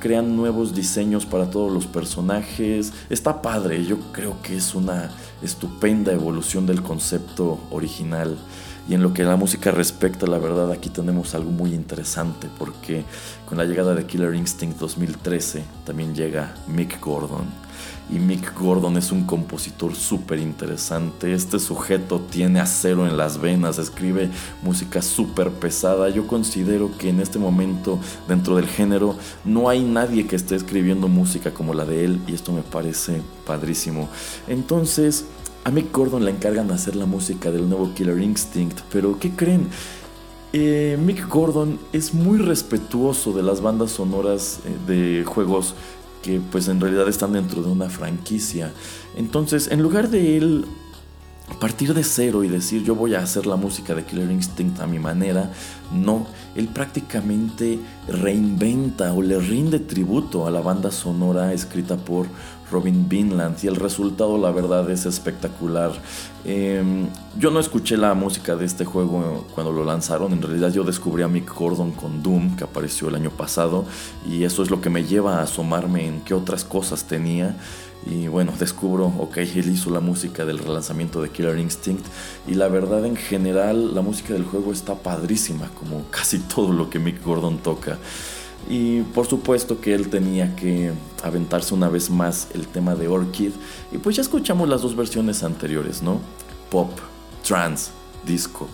Crean 0.00 0.36
nuevos 0.36 0.74
diseños 0.74 1.24
para 1.24 1.48
todos 1.48 1.72
los 1.72 1.86
personajes. 1.86 2.92
Está 3.08 3.40
padre, 3.40 3.86
yo 3.86 3.98
creo 4.12 4.36
que 4.42 4.54
es 4.54 4.74
una 4.74 5.10
estupenda 5.42 6.12
evolución 6.12 6.66
del 6.66 6.82
concepto 6.82 7.58
original. 7.70 8.36
Y 8.86 8.94
en 8.94 9.02
lo 9.02 9.14
que 9.14 9.24
la 9.24 9.36
música 9.36 9.70
respecta, 9.70 10.26
la 10.26 10.38
verdad 10.38 10.70
aquí 10.70 10.90
tenemos 10.90 11.34
algo 11.34 11.50
muy 11.50 11.72
interesante 11.72 12.48
porque 12.58 13.04
con 13.46 13.56
la 13.56 13.64
llegada 13.64 13.94
de 13.94 14.04
Killer 14.04 14.34
Instinct 14.34 14.78
2013 14.78 15.64
también 15.86 16.14
llega 16.14 16.54
Mick 16.68 17.00
Gordon. 17.00 17.46
Y 18.10 18.18
Mick 18.18 18.54
Gordon 18.58 18.98
es 18.98 19.10
un 19.10 19.24
compositor 19.24 19.94
súper 19.94 20.38
interesante. 20.38 21.32
Este 21.32 21.58
sujeto 21.58 22.20
tiene 22.20 22.60
acero 22.60 23.06
en 23.06 23.16
las 23.16 23.40
venas, 23.40 23.78
escribe 23.78 24.28
música 24.62 25.00
súper 25.00 25.50
pesada. 25.50 26.10
Yo 26.10 26.26
considero 26.26 26.96
que 26.98 27.08
en 27.08 27.20
este 27.20 27.38
momento 27.38 27.98
dentro 28.28 28.56
del 28.56 28.66
género 28.66 29.16
no 29.46 29.70
hay 29.70 29.82
nadie 29.82 30.26
que 30.26 30.36
esté 30.36 30.54
escribiendo 30.54 31.08
música 31.08 31.52
como 31.52 31.72
la 31.72 31.86
de 31.86 32.04
él 32.04 32.20
y 32.26 32.34
esto 32.34 32.52
me 32.52 32.62
parece 32.62 33.22
padrísimo. 33.46 34.10
Entonces... 34.46 35.24
A 35.64 35.70
Mick 35.70 35.90
Gordon 35.92 36.26
le 36.26 36.30
encargan 36.30 36.68
de 36.68 36.74
hacer 36.74 36.94
la 36.94 37.06
música 37.06 37.50
del 37.50 37.66
nuevo 37.66 37.94
Killer 37.94 38.20
Instinct, 38.20 38.80
pero 38.92 39.18
¿qué 39.18 39.30
creen? 39.30 39.68
Eh, 40.52 40.98
Mick 41.02 41.26
Gordon 41.26 41.78
es 41.94 42.12
muy 42.12 42.36
respetuoso 42.36 43.32
de 43.32 43.42
las 43.42 43.62
bandas 43.62 43.92
sonoras 43.92 44.60
eh, 44.66 44.76
de 44.86 45.24
juegos 45.24 45.74
que 46.22 46.38
pues 46.52 46.68
en 46.68 46.82
realidad 46.82 47.08
están 47.08 47.32
dentro 47.32 47.62
de 47.62 47.70
una 47.70 47.88
franquicia. 47.88 48.72
Entonces, 49.16 49.68
en 49.70 49.80
lugar 49.80 50.10
de 50.10 50.36
él 50.36 50.66
partir 51.60 51.94
de 51.94 52.04
cero 52.04 52.44
y 52.44 52.48
decir 52.48 52.82
yo 52.82 52.94
voy 52.94 53.14
a 53.14 53.20
hacer 53.20 53.46
la 53.46 53.56
música 53.56 53.94
de 53.94 54.04
Killer 54.04 54.30
Instinct 54.30 54.80
a 54.80 54.86
mi 54.86 54.98
manera, 54.98 55.50
no, 55.92 56.26
él 56.54 56.68
prácticamente 56.68 57.78
reinventa 58.08 59.12
o 59.12 59.22
le 59.22 59.38
rinde 59.38 59.78
tributo 59.78 60.46
a 60.46 60.50
la 60.50 60.60
banda 60.60 60.90
sonora 60.90 61.52
escrita 61.52 61.96
por 61.96 62.26
Robin 62.70 63.08
Vinland 63.08 63.56
y 63.62 63.66
el 63.66 63.76
resultado 63.76 64.38
la 64.38 64.50
verdad 64.50 64.88
es 64.90 65.06
espectacular. 65.06 65.92
Em, 66.44 67.08
yo 67.38 67.50
no 67.50 67.60
escuché 67.60 67.96
la 67.96 68.14
música 68.14 68.56
de 68.56 68.66
este 68.66 68.84
juego 68.84 69.46
cuando 69.54 69.72
lo 69.72 69.84
lanzaron, 69.84 70.32
en 70.32 70.42
realidad 70.42 70.72
yo 70.72 70.84
descubrí 70.84 71.22
a 71.22 71.28
Mick 71.28 71.54
Gordon 71.54 71.92
con 71.92 72.22
Doom 72.22 72.56
que 72.56 72.64
apareció 72.64 73.08
el 73.08 73.14
año 73.14 73.30
pasado 73.30 73.84
y 74.28 74.44
eso 74.44 74.62
es 74.62 74.70
lo 74.70 74.80
que 74.80 74.90
me 74.90 75.04
lleva 75.04 75.38
a 75.38 75.42
asomarme 75.42 76.06
en 76.06 76.20
qué 76.20 76.34
otras 76.34 76.64
cosas 76.64 77.04
tenía. 77.04 77.56
Y 78.06 78.28
bueno, 78.28 78.52
descubro, 78.58 79.06
ok, 79.06 79.38
él 79.38 79.70
hizo 79.70 79.90
la 79.90 80.00
música 80.00 80.44
del 80.44 80.58
relanzamiento 80.58 81.22
de 81.22 81.30
Killer 81.30 81.58
Instinct. 81.58 82.04
Y 82.46 82.54
la 82.54 82.68
verdad, 82.68 83.04
en 83.04 83.16
general, 83.16 83.94
la 83.94 84.02
música 84.02 84.34
del 84.34 84.44
juego 84.44 84.72
está 84.72 84.94
padrísima, 84.94 85.68
como 85.78 86.04
casi 86.10 86.38
todo 86.54 86.72
lo 86.72 86.90
que 86.90 86.98
Mick 86.98 87.24
Gordon 87.24 87.58
toca. 87.58 87.98
Y 88.68 89.02
por 89.02 89.26
supuesto 89.26 89.80
que 89.80 89.94
él 89.94 90.08
tenía 90.08 90.56
que 90.56 90.92
aventarse 91.22 91.74
una 91.74 91.88
vez 91.88 92.10
más 92.10 92.48
el 92.54 92.66
tema 92.66 92.94
de 92.94 93.08
Orchid. 93.08 93.52
Y 93.92 93.98
pues 93.98 94.16
ya 94.16 94.22
escuchamos 94.22 94.68
las 94.68 94.82
dos 94.82 94.96
versiones 94.96 95.42
anteriores, 95.42 96.02
¿no? 96.02 96.20
Pop, 96.70 96.90
trance, 97.46 97.90
disco. 98.26 98.68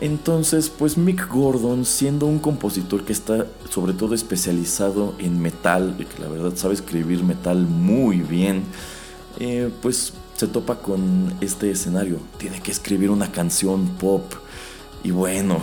Entonces, 0.00 0.70
pues 0.70 0.96
Mick 0.96 1.28
Gordon, 1.28 1.84
siendo 1.84 2.24
un 2.24 2.38
compositor 2.38 3.04
que 3.04 3.12
está 3.12 3.46
sobre 3.68 3.92
todo 3.92 4.14
especializado 4.14 5.14
en 5.18 5.40
metal, 5.40 5.96
y 5.98 6.06
que 6.06 6.22
la 6.22 6.28
verdad 6.28 6.56
sabe 6.56 6.72
escribir 6.72 7.22
metal 7.22 7.66
muy 7.66 8.20
bien, 8.20 8.62
eh, 9.38 9.70
pues 9.82 10.14
se 10.36 10.46
topa 10.46 10.78
con 10.78 11.34
este 11.42 11.70
escenario. 11.70 12.18
Tiene 12.38 12.60
que 12.60 12.70
escribir 12.70 13.10
una 13.10 13.30
canción 13.30 13.88
pop. 14.00 14.24
Y 15.04 15.10
bueno, 15.10 15.58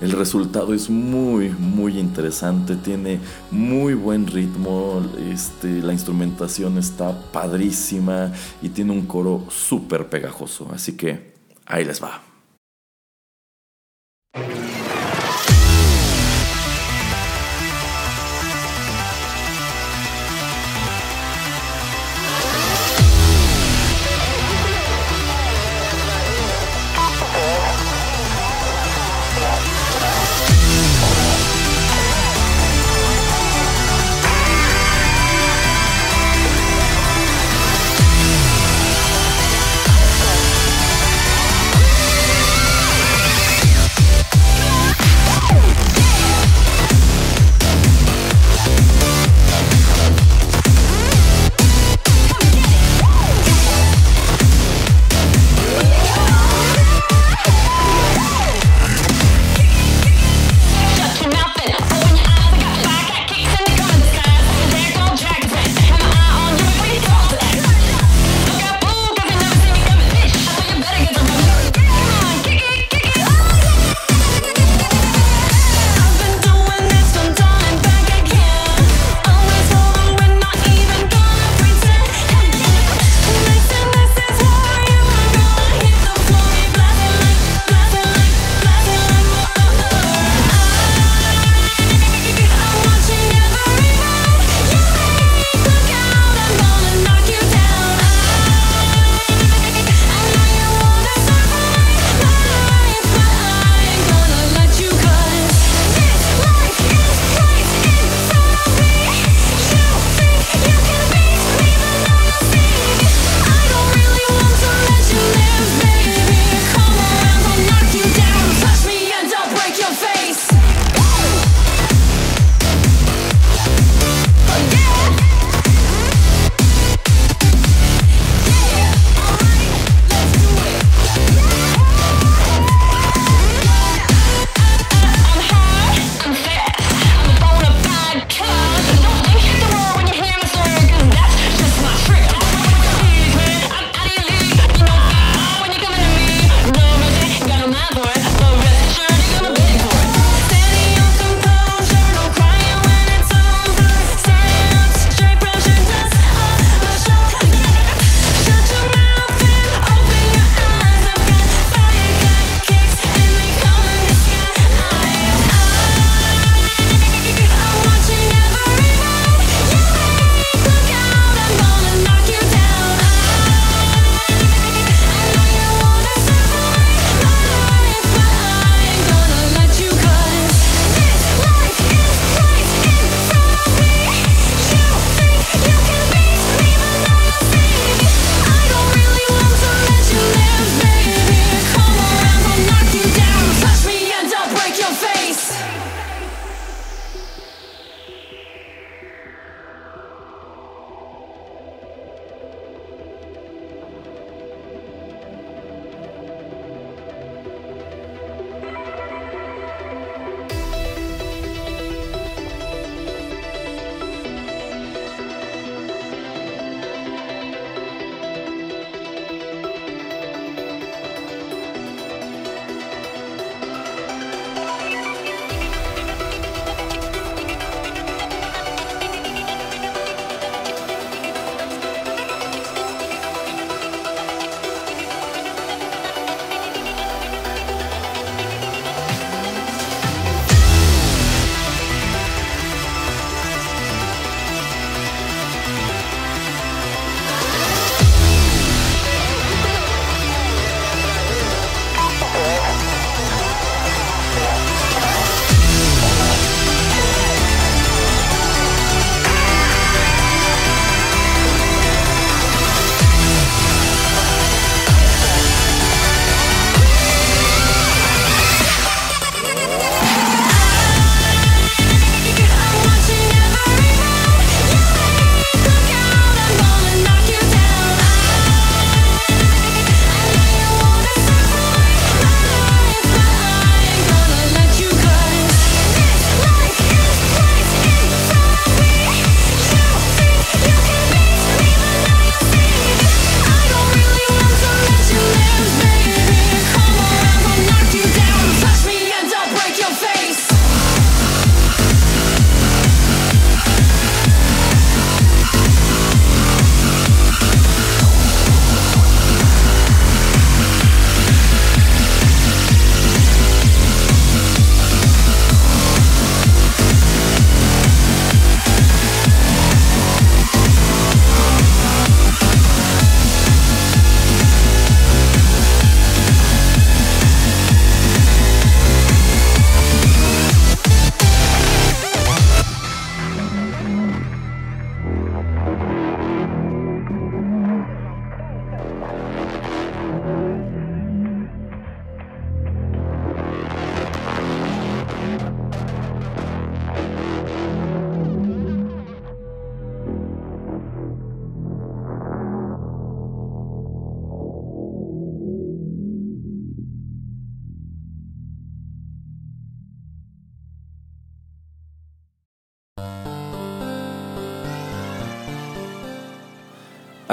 el 0.00 0.12
resultado 0.12 0.74
es 0.74 0.90
muy, 0.90 1.48
muy 1.50 1.98
interesante, 1.98 2.76
tiene 2.76 3.18
muy 3.50 3.94
buen 3.94 4.26
ritmo, 4.26 5.02
este, 5.32 5.80
la 5.80 5.92
instrumentación 5.92 6.78
está 6.78 7.18
padrísima 7.32 8.32
y 8.60 8.68
tiene 8.68 8.92
un 8.92 9.06
coro 9.06 9.44
súper 9.48 10.08
pegajoso, 10.08 10.68
así 10.72 10.96
que 10.96 11.34
ahí 11.66 11.84
les 11.84 12.02
va. 12.02 12.22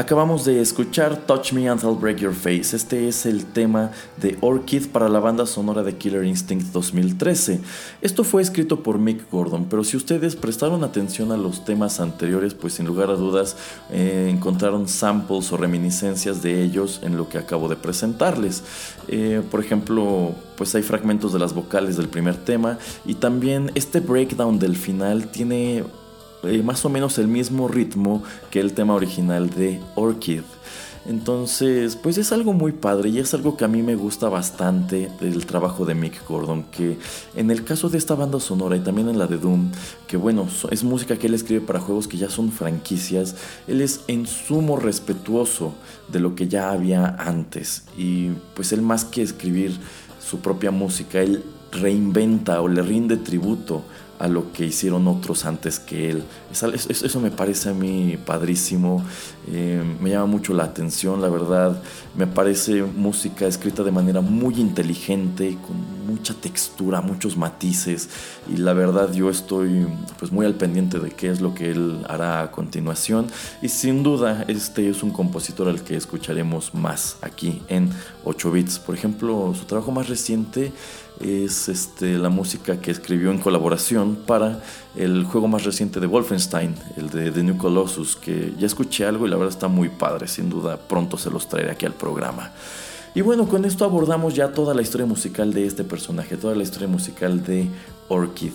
Acabamos 0.03 0.43
de 0.43 0.59
escuchar 0.59 1.15
Touch 1.15 1.53
Me 1.53 1.69
and 1.69 1.81
I'll 1.81 1.95
Break 1.95 2.17
Your 2.17 2.33
Face. 2.33 2.75
Este 2.75 3.07
es 3.07 3.25
el 3.25 3.45
tema 3.45 3.91
de 4.17 4.37
Orchid 4.41 4.89
para 4.89 5.07
la 5.07 5.21
banda 5.21 5.45
sonora 5.45 5.81
de 5.81 5.95
Killer 5.95 6.25
Instinct 6.25 6.73
2013. 6.73 7.61
Esto 8.01 8.25
fue 8.25 8.41
escrito 8.41 8.83
por 8.83 8.99
Mick 8.99 9.31
Gordon, 9.31 9.67
pero 9.69 9.85
si 9.85 9.95
ustedes 9.95 10.35
prestaron 10.35 10.83
atención 10.83 11.31
a 11.31 11.37
los 11.37 11.63
temas 11.63 12.01
anteriores, 12.01 12.53
pues 12.53 12.73
sin 12.73 12.85
lugar 12.85 13.11
a 13.11 13.15
dudas 13.15 13.55
eh, 13.91 14.27
encontraron 14.29 14.89
samples 14.89 15.49
o 15.53 15.57
reminiscencias 15.57 16.43
de 16.43 16.61
ellos 16.61 16.99
en 17.01 17.15
lo 17.15 17.29
que 17.29 17.37
acabo 17.37 17.69
de 17.69 17.77
presentarles. 17.77 18.61
Eh, 19.07 19.41
por 19.49 19.61
ejemplo, 19.61 20.35
pues 20.57 20.75
hay 20.75 20.83
fragmentos 20.83 21.31
de 21.31 21.39
las 21.39 21.53
vocales 21.53 21.95
del 21.95 22.09
primer 22.09 22.35
tema 22.35 22.77
y 23.05 23.15
también 23.15 23.71
este 23.73 24.01
breakdown 24.01 24.59
del 24.59 24.75
final 24.75 25.27
tiene 25.27 25.85
eh, 26.43 26.61
más 26.63 26.83
o 26.85 26.89
menos 26.89 27.17
el 27.17 27.27
mismo 27.27 27.67
ritmo 27.67 28.23
que 28.51 28.59
el 28.59 28.73
tema 28.73 28.93
original 28.93 29.49
de 29.49 29.79
Orchid. 29.95 30.41
Entonces, 31.05 31.97
pues 31.97 32.17
es 32.17 32.31
algo 32.31 32.53
muy 32.53 32.71
padre 32.71 33.09
y 33.09 33.19
es 33.19 33.33
algo 33.33 33.57
que 33.57 33.65
a 33.65 33.67
mí 33.67 33.81
me 33.81 33.95
gusta 33.95 34.29
bastante 34.29 35.11
del 35.19 35.45
trabajo 35.45 35.85
de 35.85 35.95
Mick 35.95 36.25
Gordon, 36.25 36.63
que 36.71 36.97
en 37.35 37.51
el 37.51 37.65
caso 37.65 37.89
de 37.89 37.97
esta 37.97 38.15
banda 38.15 38.39
sonora 38.39 38.77
y 38.77 38.79
también 38.79 39.09
en 39.09 39.19
la 39.19 39.27
de 39.27 39.37
Doom, 39.37 39.69
que 40.07 40.15
bueno, 40.15 40.47
es 40.71 40.83
música 40.85 41.17
que 41.17 41.27
él 41.27 41.33
escribe 41.33 41.59
para 41.59 41.81
juegos 41.81 42.07
que 42.07 42.17
ya 42.17 42.29
son 42.29 42.53
franquicias, 42.53 43.35
él 43.67 43.81
es 43.81 44.01
en 44.07 44.25
sumo 44.25 44.77
respetuoso 44.77 45.73
de 46.07 46.21
lo 46.21 46.35
que 46.35 46.47
ya 46.47 46.71
había 46.71 47.17
antes 47.19 47.83
y 47.97 48.29
pues 48.55 48.71
él 48.71 48.81
más 48.81 49.03
que 49.03 49.23
escribir 49.23 49.77
su 50.25 50.39
propia 50.39 50.71
música, 50.71 51.21
él 51.21 51.43
reinventa 51.73 52.61
o 52.61 52.69
le 52.69 52.81
rinde 52.81 53.17
tributo 53.17 53.83
a 54.23 54.29
lo 54.29 54.53
que 54.53 54.65
hicieron 54.65 55.05
otros 55.09 55.43
antes 55.43 55.79
que 55.79 56.09
él. 56.09 56.23
Eso, 56.49 57.19
me 57.19 57.29
parece 57.29 57.69
a 57.69 57.73
mí 57.73 58.17
padrísimo, 58.25 59.03
eh, 59.51 59.83
me 59.99 60.11
llama 60.11 60.27
mucho 60.27 60.53
la 60.53 60.63
atención, 60.63 61.21
la 61.21 61.27
verdad. 61.27 61.83
Me 62.15 62.25
parece 62.25 62.83
música 62.83 63.45
escrita 63.47 63.83
de 63.83 63.91
manera 63.91 64.21
muy 64.21 64.61
inteligente, 64.61 65.57
con 65.67 66.07
mucha 66.07 66.33
textura, 66.35 67.01
muchos 67.01 67.35
matices. 67.35 68.07
Y 68.47 68.57
la 68.57 68.71
verdad 68.71 69.11
yo 69.11 69.29
estoy 69.29 69.87
pues 70.19 70.31
muy 70.31 70.45
al 70.45 70.53
pendiente 70.53 70.99
de 70.99 71.11
qué 71.11 71.29
es 71.29 71.41
lo 71.41 71.53
que 71.53 71.71
él 71.71 72.05
hará 72.07 72.43
a 72.43 72.51
continuación. 72.51 73.27
Y 73.61 73.67
sin 73.67 74.03
duda 74.03 74.45
este 74.47 74.89
es 74.89 75.03
un 75.03 75.11
compositor 75.11 75.67
al 75.67 75.83
que 75.83 75.97
escucharemos 75.97 76.73
más 76.73 77.17
aquí 77.21 77.61
en 77.67 77.89
8 78.23 78.51
bits. 78.53 78.79
Por 78.79 78.95
ejemplo, 78.95 79.53
su 79.53 79.65
trabajo 79.65 79.91
más 79.91 80.07
reciente 80.07 80.71
es 81.19 81.69
este, 81.69 82.17
la 82.17 82.29
música 82.29 82.79
que 82.79 82.91
escribió 82.91 83.31
en 83.31 83.39
colaboración 83.39 84.17
para 84.27 84.61
el 84.95 85.23
juego 85.23 85.47
más 85.47 85.63
reciente 85.63 85.99
de 85.99 86.07
Wolfenstein, 86.07 86.75
el 86.97 87.09
de 87.09 87.31
The 87.31 87.43
New 87.43 87.57
Colossus, 87.57 88.15
que 88.15 88.53
ya 88.57 88.67
escuché 88.67 89.05
algo 89.05 89.25
y 89.25 89.29
la 89.29 89.37
verdad 89.37 89.53
está 89.53 89.67
muy 89.67 89.89
padre, 89.89 90.27
sin 90.27 90.49
duda 90.49 90.77
pronto 90.77 91.17
se 91.17 91.29
los 91.29 91.47
traeré 91.47 91.71
aquí 91.71 91.85
al 91.85 91.93
programa. 91.93 92.51
Y 93.15 93.21
bueno, 93.21 93.47
con 93.47 93.63
esto 93.63 93.85
abordamos 93.85 94.33
ya 94.33 94.53
toda 94.53 94.73
la 94.73 94.81
historia 94.81 95.05
musical 95.05 95.53
de 95.53 95.67
este 95.67 95.83
personaje, 95.83 96.35
toda 96.35 96.55
la 96.55 96.63
historia 96.63 96.87
musical 96.87 97.43
de 97.43 97.67
Orchid. 98.09 98.51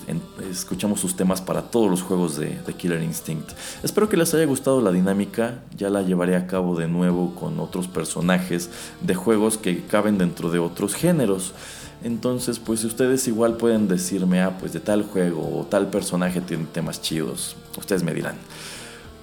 escuchamos 0.51 1.01
sus 1.01 1.17
temas 1.17 1.41
para 1.41 1.63
todos 1.63 1.91
los 1.91 2.03
juegos 2.03 2.37
de, 2.37 2.59
de, 2.67 2.75
Killer 2.75 3.03
Instinct. 3.03 3.51
Espero 3.83 4.09
que 4.09 4.17
les 4.17 4.33
haya 4.35 4.45
gustado 4.45 4.81
la 4.81 4.93
dinámica, 4.93 5.63
ya 5.77 5.91
la 5.91 6.03
llevaré 6.03 6.37
a 6.37 6.47
cabo 6.47 6.77
de 6.77 6.89
nuevo 6.89 7.35
con 7.35 7.59
otros 7.61 7.89
personajes 7.89 8.71
de 9.01 9.15
juegos 9.15 9.59
que 9.59 9.85
caben 9.85 10.19
dentro 10.19 10.51
de 10.51 10.59
otros 10.59 10.95
géneros. 10.95 11.55
Entonces, 12.03 12.59
pues 12.59 12.85
ustedes 12.85 13.27
igual 13.27 13.57
pueden 13.57 13.89
decirme, 13.89 14.41
ah, 14.41 14.57
pues 14.59 14.73
de 14.73 14.81
tal 14.81 15.03
juego 15.03 15.59
o 15.59 15.65
tal 15.65 15.89
personaje 15.89 16.41
tiene 16.41 16.67
temas 16.73 17.03
chidos. 17.03 17.57
Ustedes 17.77 18.03
me 18.03 18.15
dirán. 18.15 18.37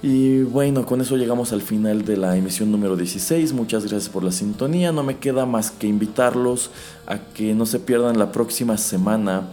Y 0.02 0.44
bueno, 0.44 0.86
con 0.86 1.02
eso 1.02 1.16
llegamos 1.16 1.54
al 1.54 1.62
final 1.62 2.04
de 2.04 2.18
la 2.18 2.36
emisión 2.36 2.72
número 2.72 2.96
16. 2.96 3.54
Muchas 3.54 3.84
gracias 3.84 4.10
por 4.10 4.24
la 4.24 4.32
sintonía. 4.32 4.92
No 4.92 5.04
me 5.04 5.18
queda 5.18 5.46
más 5.46 5.72
que 5.72 5.88
invitarlos 5.88 6.70
a 7.08 7.18
que 7.18 7.56
no 7.56 7.66
se 7.66 7.80
pierdan 7.80 8.20
la 8.20 8.32
próxima 8.32 8.78
semana 8.78 9.48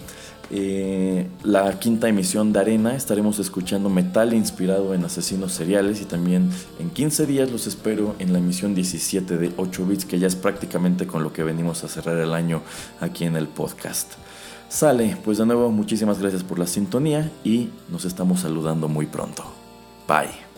eh, 0.55 1.27
la 1.43 1.79
quinta 1.79 2.09
emisión 2.09 2.53
de 2.53 2.61
Arena. 2.61 2.95
Estaremos 2.95 3.39
escuchando 3.39 3.89
metal 3.89 4.35
inspirado 4.35 4.93
en 4.93 5.05
asesinos 5.05 5.53
seriales 5.53 6.03
y 6.03 6.05
también 6.05 6.51
en 6.79 6.91
15 6.91 7.27
días 7.27 7.51
los 7.51 7.67
espero 7.67 8.15
en 8.19 8.35
la 8.35 8.39
emisión 8.39 8.75
17 8.75 9.39
de 9.39 9.53
8 9.57 9.87
bits, 9.87 10.05
que 10.05 10.19
ya 10.19 10.27
es 10.27 10.37
prácticamente 10.37 11.07
con 11.07 11.23
lo 11.23 11.33
que 11.33 11.43
venimos 11.43 11.85
a 11.85 11.89
cerrar 11.89 12.19
el 12.19 12.35
año 12.35 12.61
aquí 13.01 13.25
en 13.25 13.37
el 13.37 13.49
podcast. 13.49 14.13
Sale, 14.69 15.17
pues 15.25 15.39
de 15.39 15.47
nuevo 15.47 15.71
muchísimas 15.71 16.19
gracias 16.19 16.45
por 16.45 16.59
la 16.59 16.67
sintonía 16.67 17.31
y 17.45 17.71
nos 17.91 18.05
estamos 18.05 18.41
saludando 18.41 18.89
muy 18.89 19.07
pronto. 19.07 19.45
Bye. 20.07 20.52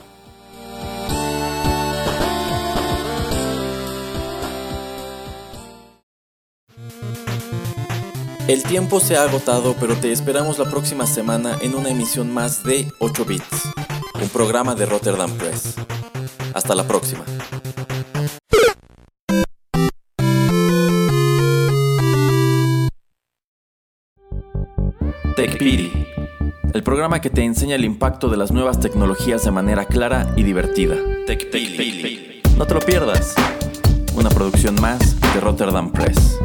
El 8.47 8.63
tiempo 8.63 9.01
se 9.01 9.17
ha 9.17 9.23
agotado, 9.23 9.75
pero 9.81 9.97
te 9.97 10.13
esperamos 10.13 10.59
la 10.59 10.67
próxima 10.67 11.07
semana 11.07 11.57
en 11.63 11.75
una 11.75 11.89
emisión 11.89 12.31
más 12.31 12.63
de 12.63 12.93
8 12.99 13.25
Bits, 13.25 13.73
un 14.21 14.29
programa 14.29 14.75
de 14.75 14.85
Rotterdam 14.85 15.31
Press. 15.39 15.77
Hasta 16.53 16.75
la 16.75 16.87
próxima. 16.87 17.25
TechPiri, 25.37 26.07
el 26.75 26.83
programa 26.83 27.23
que 27.23 27.31
te 27.31 27.43
enseña 27.43 27.77
el 27.77 27.85
impacto 27.87 28.29
de 28.29 28.37
las 28.37 28.53
nuevas 28.53 28.79
tecnologías 28.79 29.43
de 29.45 29.53
manera 29.53 29.87
clara 29.87 30.35
y 30.37 30.43
divertida. 30.43 30.97
TechPiri. 31.27 32.43
No 32.59 32.67
te 32.67 32.75
lo 32.75 32.81
pierdas. 32.81 33.35
Una 34.15 34.29
producción 34.29 34.75
más 34.83 35.19
de 35.33 35.41
Rotterdam 35.41 35.91
Press. 35.91 36.39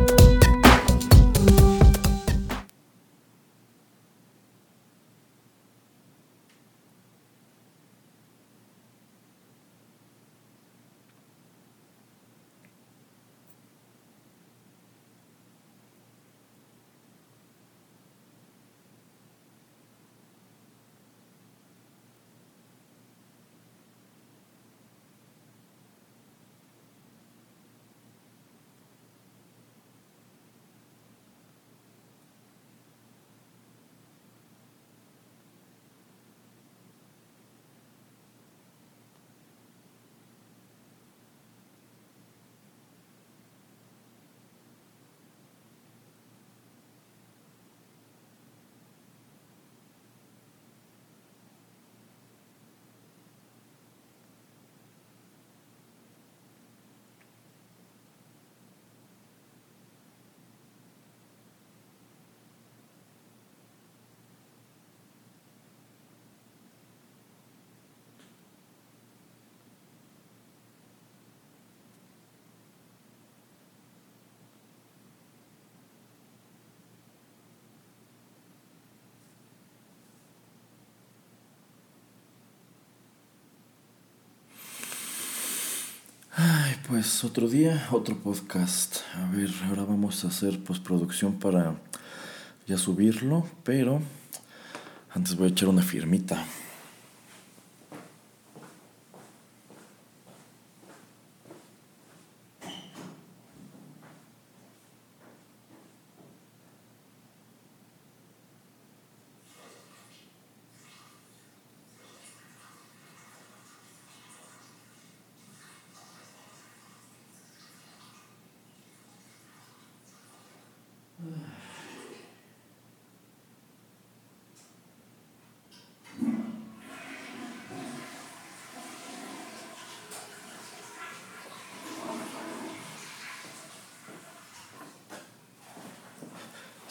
Pues 86.90 87.24
otro 87.24 87.48
día, 87.48 87.88
otro 87.92 88.18
podcast. 88.18 89.02
A 89.14 89.30
ver, 89.30 89.52
ahora 89.68 89.84
vamos 89.84 90.26
a 90.26 90.30
hacer 90.30 90.58
postproducción 90.64 91.34
para 91.34 91.76
ya 92.66 92.80
subirlo, 92.80 93.46
pero 93.64 94.02
antes 95.12 95.36
voy 95.36 95.50
a 95.50 95.52
echar 95.52 95.70
una 95.70 95.84
firmita. 95.84 96.44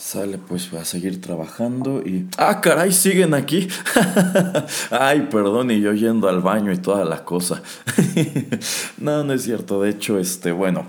Sale 0.08 0.38
pues 0.38 0.72
a 0.72 0.86
seguir 0.86 1.20
trabajando 1.20 2.00
y... 2.00 2.28
¡Ah, 2.38 2.62
caray! 2.62 2.92
¿Siguen 2.92 3.34
aquí? 3.34 3.68
Ay, 4.90 5.28
perdón, 5.30 5.70
y 5.70 5.82
yo 5.82 5.92
yendo 5.92 6.30
al 6.30 6.40
baño 6.40 6.72
y 6.72 6.78
toda 6.78 7.04
la 7.04 7.26
cosa. 7.26 7.62
no, 8.96 9.22
no 9.22 9.34
es 9.34 9.42
cierto. 9.42 9.82
De 9.82 9.90
hecho, 9.90 10.18
este, 10.18 10.50
bueno, 10.50 10.86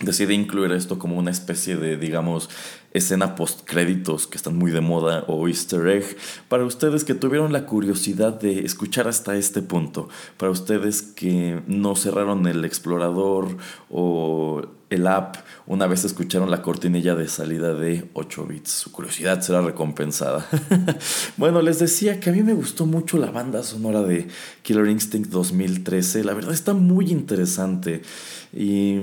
decidí 0.00 0.34
incluir 0.34 0.70
esto 0.72 0.98
como 0.98 1.16
una 1.16 1.30
especie 1.30 1.76
de, 1.76 1.96
digamos, 1.96 2.50
escena 2.94 3.34
post 3.34 3.62
créditos 3.64 4.26
que 4.26 4.36
están 4.36 4.56
muy 4.56 4.70
de 4.70 4.80
moda 4.80 5.24
o 5.28 5.48
easter 5.48 5.86
egg 5.88 6.16
para 6.48 6.64
ustedes 6.64 7.04
que 7.04 7.14
tuvieron 7.14 7.52
la 7.52 7.66
curiosidad 7.66 8.38
de 8.38 8.60
escuchar 8.60 9.08
hasta 9.08 9.36
este 9.36 9.62
punto, 9.62 10.08
para 10.36 10.50
ustedes 10.50 11.02
que 11.02 11.62
no 11.66 11.96
cerraron 11.96 12.46
el 12.46 12.64
explorador 12.64 13.56
o 13.90 14.62
el 14.90 15.06
app 15.06 15.36
una 15.66 15.86
vez 15.86 16.04
escucharon 16.04 16.50
la 16.50 16.60
cortinilla 16.60 17.14
de 17.14 17.28
salida 17.28 17.74
de 17.74 18.10
8 18.12 18.46
bits. 18.46 18.70
Su 18.70 18.92
curiosidad 18.92 19.40
será 19.40 19.62
recompensada. 19.62 20.46
bueno, 21.36 21.62
les 21.62 21.78
decía 21.78 22.20
que 22.20 22.30
a 22.30 22.32
mí 22.32 22.42
me 22.42 22.52
gustó 22.52 22.84
mucho 22.84 23.16
la 23.16 23.30
banda 23.30 23.62
sonora 23.62 24.02
de 24.02 24.28
Killer 24.62 24.88
Instinct 24.88 25.30
2013. 25.30 26.24
La 26.24 26.34
verdad 26.34 26.52
está 26.52 26.74
muy 26.74 27.10
interesante 27.10 28.02
y 28.52 28.98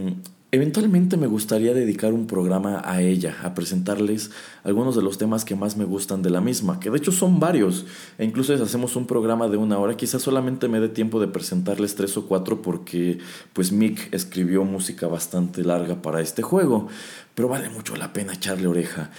Eventualmente 0.52 1.16
me 1.16 1.28
gustaría 1.28 1.76
dedicar 1.76 2.12
un 2.12 2.26
programa 2.26 2.82
a 2.84 3.04
ella, 3.04 3.38
a 3.43 3.54
presentarles 3.54 4.32
algunos 4.64 4.95
de 4.95 5.04
los 5.04 5.20
temas 5.20 5.45
que 5.45 5.56
más 5.56 5.78
me 5.78 5.86
gustan 5.86 6.24
de 6.24 6.32
la 6.32 6.41
misma, 6.41 6.80
que 6.80 6.89
de 6.89 6.97
hecho 6.97 7.12
son 7.12 7.39
varios, 7.39 7.86
e 8.18 8.26
incluso 8.26 8.58
si 8.58 8.64
hacemos 8.64 8.95
un 8.95 9.06
programa 9.06 9.47
de 9.47 9.58
una 9.58 9.78
hora, 9.78 9.95
quizás 9.95 10.24
solamente 10.24 10.68
me 10.68 10.80
dé 10.80 10.89
tiempo 10.89 11.20
de 11.20 11.28
presentarles 11.28 11.93
tres 11.93 12.18
o 12.18 12.26
cuatro 12.26 12.64
porque 12.64 13.20
pues 13.54 13.72
Mick 13.72 14.12
escribió 14.12 14.64
música 14.64 15.06
bastante 15.06 15.64
larga 15.64 16.02
para 16.02 16.20
este 16.20 16.41
juego, 16.41 16.88
pero 17.36 17.47
vale 17.47 17.70
mucho 17.70 17.95
la 17.95 18.12
pena 18.12 18.34
echarle 18.34 18.66
oreja. 18.66 19.12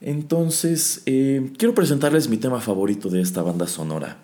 Entonces, 0.00 1.02
eh, 1.06 1.52
quiero 1.56 1.74
presentarles 1.74 2.28
mi 2.28 2.36
tema 2.36 2.60
favorito 2.60 3.08
de 3.08 3.22
esta 3.22 3.42
banda 3.42 3.66
sonora. 3.66 4.18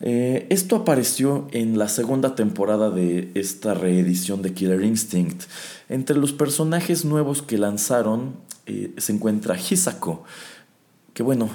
Eh, 0.00 0.46
esto 0.50 0.74
apareció 0.74 1.46
en 1.52 1.78
la 1.78 1.88
segunda 1.88 2.34
temporada 2.34 2.90
de 2.90 3.30
esta 3.34 3.74
reedición 3.74 4.42
de 4.42 4.52
Killer 4.52 4.82
Instinct. 4.82 5.44
Entre 5.88 6.16
los 6.16 6.32
personajes 6.32 7.04
nuevos 7.04 7.40
que 7.40 7.56
lanzaron 7.56 8.34
eh, 8.66 8.92
se 8.96 9.12
encuentra 9.12 9.56
Hisako, 9.56 10.24
que 11.14 11.22
bueno, 11.22 11.50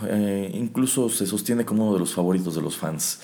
incluso 0.53 1.09
se 1.09 1.25
sostiene 1.25 1.65
como 1.65 1.85
uno 1.85 1.93
de 1.93 1.99
los 1.99 2.13
favoritos 2.13 2.53
de 2.53 2.61
los 2.61 2.77
fans. 2.77 3.21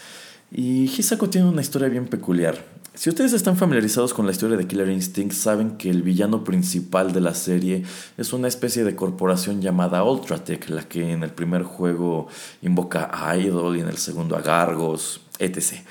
Y 0.52 0.86
Hisako 0.86 1.30
tiene 1.30 1.48
una 1.48 1.62
historia 1.62 1.89
bien 1.89 2.08
peculiar. 2.08 2.66
Si 2.96 3.10
ustedes 3.10 3.34
están 3.34 3.58
familiarizados 3.58 4.14
con 4.14 4.28
la 4.28 4.32
historia 4.32 4.56
de 4.56 4.68
Killer 4.68 4.89
Instinct, 4.89 5.34
saben 5.34 5.78
que 5.78 5.89
el 5.89 6.04
villano 6.04 6.44
principal 6.44 7.12
de 7.12 7.22
la 7.22 7.34
serie 7.34 7.84
es 8.18 8.34
una 8.34 8.48
especie 8.48 8.84
de 8.84 8.96
corporación 8.96 9.64
llamada 9.64 10.04
Ultratech, 10.04 10.70
la 10.70 10.84
que 10.84 11.12
en 11.12 11.24
el 11.24 11.32
primer 11.32 11.64
juego 11.64 12.28
invoca 12.62 13.10
a 13.12 13.36
Idol 13.36 13.78
y 13.78 13.80
en 13.80 13.88
el 13.88 13.98
segundo 13.98 14.36
a 14.36 14.41
Gargos, 14.41 15.22
etc. 15.39 15.82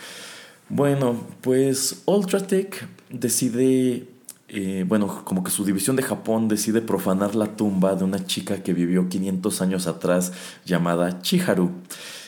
Bueno, 0.69 1.17
pues 1.41 2.03
Ultratech 2.07 2.87
decide, 3.11 4.07
eh, 4.49 4.85
bueno, 4.87 5.25
como 5.25 5.43
que 5.43 5.51
su 5.51 5.65
división 5.65 5.97
de 5.97 6.05
Japón 6.05 6.47
decide 6.47 6.83
profanar 6.83 7.35
la 7.35 7.57
tumba 7.57 7.97
de 7.97 8.05
una 8.05 8.25
chica 8.25 8.63
que 8.63 8.75
vivió 8.75 9.09
500 9.09 9.61
años 9.61 9.89
atrás 9.89 10.33
llamada 10.65 11.21
Chiharu. 11.21 11.73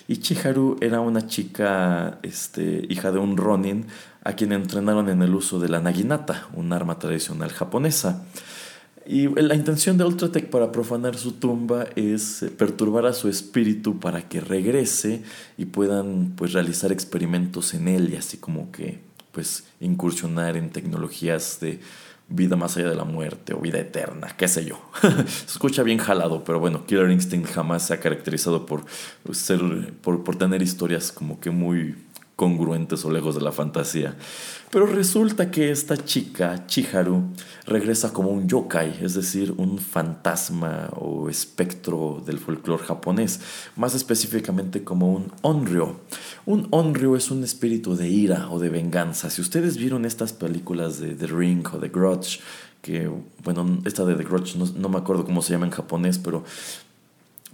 Y 0.07 0.19
Chiharu 0.19 0.77
era 0.83 1.01
una 1.01 1.27
chica, 1.27 2.19
este, 2.23 2.85
hija 2.91 3.11
de 3.11 3.19
un 3.19 3.39
Ronin, 3.39 3.87
a 4.25 4.33
quien 4.33 4.53
entrenaron 4.53 5.09
en 5.11 5.23
el 5.23 5.35
uso 5.35 5.61
de 5.61 5.69
la 5.69 5.81
naginata, 5.81 6.49
un 6.55 6.73
arma 6.73 6.99
tradicional 6.99 7.53
japonesa. 7.53 8.25
Y 9.07 9.29
la 9.29 9.55
intención 9.55 9.99
de 9.99 10.05
Ultratech 10.05 10.49
para 10.49 10.73
profanar 10.73 11.17
su 11.17 11.33
tumba 11.33 11.87
es 11.95 12.43
eh, 12.43 12.49
perturbar 12.49 13.05
a 13.05 13.13
su 13.13 13.29
espíritu 13.29 14.01
para 14.01 14.27
que 14.27 14.41
regrese 14.41 15.23
y 15.59 15.67
puedan 15.67 16.33
pues 16.37 16.55
realizar 16.55 16.91
experimentos 16.91 17.75
en 17.75 17.89
él 17.89 18.11
y 18.15 18.17
así 18.17 18.39
como 18.39 18.73
que 18.73 19.01
pues 19.31 19.65
incursionar 19.81 20.57
en 20.57 20.71
tecnologías 20.71 21.59
de 21.61 21.81
vida 22.29 22.57
más 22.57 22.79
allá 22.79 22.89
de 22.89 22.95
la 22.95 23.05
muerte 23.05 23.53
o 23.53 23.59
vida 23.59 23.79
eterna, 23.79 24.29
qué 24.39 24.49
sé 24.49 24.65
yo. 24.65 24.81
Se 25.27 25.47
escucha 25.47 25.83
bien 25.83 25.99
jalado, 25.99 26.43
pero 26.45 26.59
bueno, 26.59 26.87
Killer 26.87 27.11
Instinct 27.11 27.51
jamás 27.51 27.87
se 27.87 27.93
ha 27.93 28.01
caracterizado 28.01 28.65
por 28.65 28.85
ser 29.33 29.93
por, 30.01 30.25
por 30.25 30.37
tener 30.37 30.63
historias 30.63 31.13
como 31.13 31.41
que 31.41 31.51
muy 31.51 31.95
congruentes 32.37 33.05
o 33.05 33.11
lejos 33.11 33.35
de 33.35 33.41
la 33.41 33.53
fantasía. 33.53 34.17
Pero 34.71 34.87
resulta 34.87 35.51
que 35.51 35.71
esta 35.71 35.97
chica, 35.97 36.67
Chiharu, 36.67 37.23
regresa 37.65 38.13
como 38.13 38.31
un 38.31 38.49
yokai, 38.49 39.05
es 39.05 39.15
decir, 39.15 39.55
un 39.57 39.79
fantasma 39.79 40.89
o 40.97 41.29
espectro 41.29 42.21
del 42.27 42.39
folclore 42.39 42.83
japonés, 42.83 43.41
más 43.77 43.95
específicamente 43.95 44.83
como 44.83 45.13
un 45.13 45.33
onryo. 45.43 46.01
Un 46.45 46.67
onryo 46.71 47.15
es 47.17 47.31
un 47.31 47.45
espíritu 47.45 47.95
de 47.95 48.09
ira 48.09 48.51
o 48.51 48.59
de 48.59 48.69
venganza. 48.69 49.31
Si 49.31 49.41
ustedes 49.41 49.77
vieron 49.77 50.05
estas 50.05 50.33
películas 50.33 50.99
de 50.99 51.15
The 51.15 51.29
Ring 51.29 51.65
o 51.73 51.79
The 51.79 51.89
Grudge, 51.89 52.41
que, 52.83 53.11
bueno, 53.43 53.79
esta 53.87 54.05
de 54.05 54.15
The 54.15 54.25
Grudge 54.25 54.59
no, 54.59 54.67
no 54.77 54.89
me 54.91 54.99
acuerdo 54.99 55.25
cómo 55.25 55.41
se 55.41 55.53
llama 55.53 55.65
en 55.67 55.73
japonés, 55.73 56.19
pero 56.19 56.45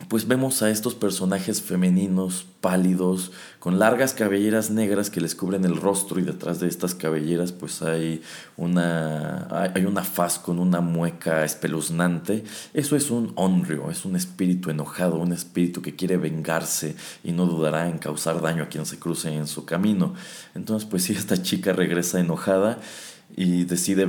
pues 0.09 0.27
vemos 0.27 0.63
a 0.63 0.71
estos 0.71 0.95
personajes 0.95 1.61
femeninos 1.61 2.47
pálidos 2.61 3.33
con 3.59 3.79
largas 3.79 4.15
cabelleras 4.15 4.71
negras 4.71 5.11
que 5.11 5.21
les 5.21 5.35
cubren 5.35 5.65
el 5.65 5.77
rostro 5.77 6.19
y 6.19 6.23
detrás 6.23 6.59
de 6.59 6.69
estas 6.69 6.95
cabelleras 6.95 7.53
pues 7.53 7.83
hay 7.83 8.23
una 8.57 9.47
hay 9.75 9.85
una 9.85 10.03
faz 10.03 10.39
con 10.39 10.59
una 10.59 10.81
mueca 10.81 11.45
espeluznante. 11.45 12.45
Eso 12.73 12.97
es 12.97 13.11
un 13.11 13.33
onryo 13.37 13.91
es 13.91 14.05
un 14.05 14.17
espíritu 14.17 14.71
enojado 14.71 15.19
un 15.19 15.33
espíritu 15.33 15.83
que 15.83 15.97
quiere 15.97 16.17
vengarse 16.17 16.97
y 17.23 17.33
no 17.33 17.47
dudará 17.47 17.89
en 17.89 17.99
causar 17.99 18.41
daño 18.41 18.65
a 18.65 18.69
quien 18.69 18.87
se 18.87 18.99
cruce 18.99 19.33
en 19.33 19.47
su 19.47 19.65
camino. 19.65 20.15
Entonces 20.55 20.89
pues 20.89 21.05
si 21.05 21.13
esta 21.13 21.41
chica 21.43 21.73
regresa 21.73 22.21
enojada 22.21 22.79
y 23.37 23.65
decide 23.65 24.09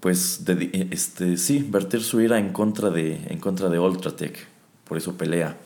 pues 0.00 0.42
este 0.90 1.36
sí 1.36 1.66
vertir 1.68 2.02
su 2.02 2.20
ira 2.20 2.38
en 2.38 2.52
contra 2.52 2.90
de 2.90 3.16
en 3.28 3.40
contra 3.40 3.68
de 3.68 3.78
Ultratech 3.78 4.53
por 4.84 4.98
eso 4.98 5.16
pelea. 5.16 5.56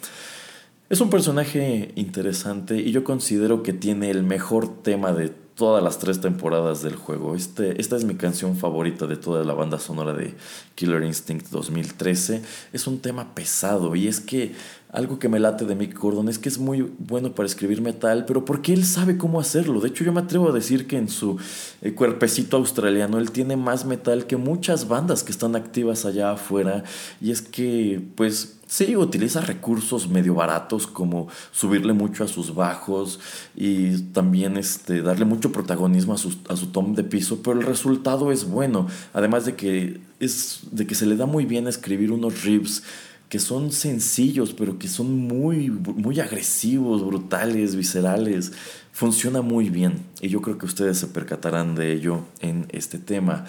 Es 0.90 1.00
un 1.02 1.10
personaje 1.10 1.92
interesante 1.96 2.76
y 2.78 2.92
yo 2.92 3.04
considero 3.04 3.62
que 3.62 3.74
tiene 3.74 4.10
el 4.10 4.22
mejor 4.22 4.82
tema 4.82 5.12
de 5.12 5.28
todas 5.58 5.82
las 5.82 5.98
tres 5.98 6.20
temporadas 6.20 6.82
del 6.82 6.94
juego. 6.94 7.34
Este, 7.34 7.80
esta 7.80 7.96
es 7.96 8.04
mi 8.04 8.14
canción 8.14 8.56
favorita 8.56 9.06
de 9.06 9.16
toda 9.16 9.44
la 9.44 9.54
banda 9.54 9.80
sonora 9.80 10.14
de 10.14 10.34
Killer 10.76 11.02
Instinct 11.02 11.50
2013. 11.50 12.42
Es 12.72 12.86
un 12.86 13.00
tema 13.00 13.34
pesado 13.34 13.96
y 13.96 14.06
es 14.06 14.20
que 14.20 14.54
algo 14.90 15.18
que 15.18 15.28
me 15.28 15.40
late 15.40 15.66
de 15.66 15.74
Mick 15.74 15.98
Gordon 15.98 16.28
es 16.28 16.38
que 16.38 16.48
es 16.48 16.58
muy 16.58 16.90
bueno 16.98 17.34
para 17.34 17.46
escribir 17.46 17.82
metal, 17.82 18.24
pero 18.24 18.44
porque 18.44 18.72
él 18.72 18.84
sabe 18.84 19.18
cómo 19.18 19.40
hacerlo. 19.40 19.80
De 19.80 19.88
hecho, 19.88 20.04
yo 20.04 20.12
me 20.12 20.20
atrevo 20.20 20.48
a 20.48 20.52
decir 20.52 20.86
que 20.86 20.96
en 20.96 21.08
su 21.08 21.38
eh, 21.82 21.92
cuerpecito 21.92 22.56
australiano 22.56 23.18
él 23.18 23.32
tiene 23.32 23.56
más 23.56 23.84
metal 23.84 24.26
que 24.26 24.36
muchas 24.36 24.88
bandas 24.88 25.24
que 25.24 25.32
están 25.32 25.56
activas 25.56 26.06
allá 26.06 26.30
afuera. 26.30 26.84
Y 27.20 27.32
es 27.32 27.42
que, 27.42 28.00
pues, 28.14 28.57
Sí, 28.68 28.94
utiliza 28.96 29.40
recursos 29.40 30.10
medio 30.10 30.34
baratos 30.34 30.86
como 30.86 31.28
subirle 31.52 31.94
mucho 31.94 32.22
a 32.22 32.28
sus 32.28 32.54
bajos 32.54 33.18
y 33.56 33.98
también 34.12 34.58
este, 34.58 35.00
darle 35.00 35.24
mucho 35.24 35.52
protagonismo 35.52 36.12
a 36.12 36.18
su, 36.18 36.36
a 36.50 36.54
su 36.54 36.66
tom 36.66 36.94
de 36.94 37.02
piso, 37.02 37.40
pero 37.42 37.58
el 37.58 37.66
resultado 37.66 38.30
es 38.30 38.44
bueno. 38.44 38.86
Además 39.14 39.46
de 39.46 39.56
que, 39.56 40.00
es, 40.20 40.60
de 40.70 40.86
que 40.86 40.94
se 40.94 41.06
le 41.06 41.16
da 41.16 41.24
muy 41.24 41.46
bien 41.46 41.66
escribir 41.66 42.12
unos 42.12 42.42
riffs 42.42 42.82
que 43.30 43.38
son 43.38 43.72
sencillos, 43.72 44.52
pero 44.52 44.78
que 44.78 44.88
son 44.88 45.16
muy, 45.16 45.70
muy 45.70 46.20
agresivos, 46.20 47.06
brutales, 47.06 47.74
viscerales. 47.74 48.52
Funciona 48.92 49.40
muy 49.40 49.70
bien 49.70 50.04
y 50.20 50.28
yo 50.28 50.42
creo 50.42 50.58
que 50.58 50.66
ustedes 50.66 50.98
se 50.98 51.06
percatarán 51.06 51.74
de 51.74 51.92
ello 51.94 52.20
en 52.40 52.66
este 52.70 52.98
tema. 52.98 53.46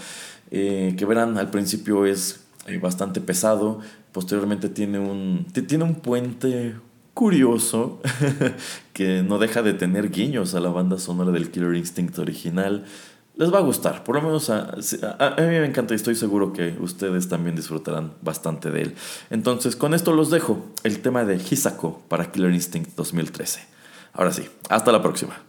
Eh, 0.50 0.96
que 0.98 1.04
verán, 1.04 1.38
al 1.38 1.50
principio 1.50 2.06
es 2.06 2.46
eh, 2.68 2.78
bastante 2.78 3.20
pesado, 3.20 3.80
posteriormente 4.12 4.70
tiene 4.70 5.00
un, 5.00 5.46
tiene 5.68 5.84
un 5.84 5.96
puente 5.96 6.76
curioso 7.14 8.02
que 8.94 9.24
no 9.24 9.40
deja 9.40 9.62
de 9.62 9.74
tener 9.74 10.10
guiños 10.10 10.56
a 10.56 10.60
la 10.60 10.70
banda 10.70 10.98
sonora 10.98 11.32
del 11.32 11.52
Killer 11.52 11.76
Instinct 11.76 12.18
original. 12.20 12.86
Les 13.36 13.54
va 13.54 13.60
a 13.60 13.62
gustar, 13.62 14.04
por 14.04 14.16
lo 14.16 14.22
menos 14.22 14.50
a, 14.50 14.72
a, 15.20 15.36
mí 15.38 15.48
me 15.48 15.66
encanta 15.66 15.94
y 15.94 15.96
estoy 15.96 16.16
seguro 16.16 16.52
que 16.52 16.76
ustedes 16.80 17.30
también 17.30 17.56
disfrutarán 17.56 18.14
bastante 18.22 18.70
de 18.70 18.82
él. 18.82 18.96
Entonces, 19.30 19.76
con 19.76 19.94
esto 19.94 20.14
los 20.14 20.30
dejo, 20.30 20.66
el 20.84 21.00
tema 21.00 21.24
de 21.24 21.36
Hisako 21.36 22.02
para 22.10 22.32
Killer 22.32 22.54
Instinct 22.54 22.96
2013. 22.98 23.62
Ahora 24.14 24.34
sí, 24.34 24.48
hasta 24.70 24.92
la 24.92 25.02
próxima. 25.02 25.49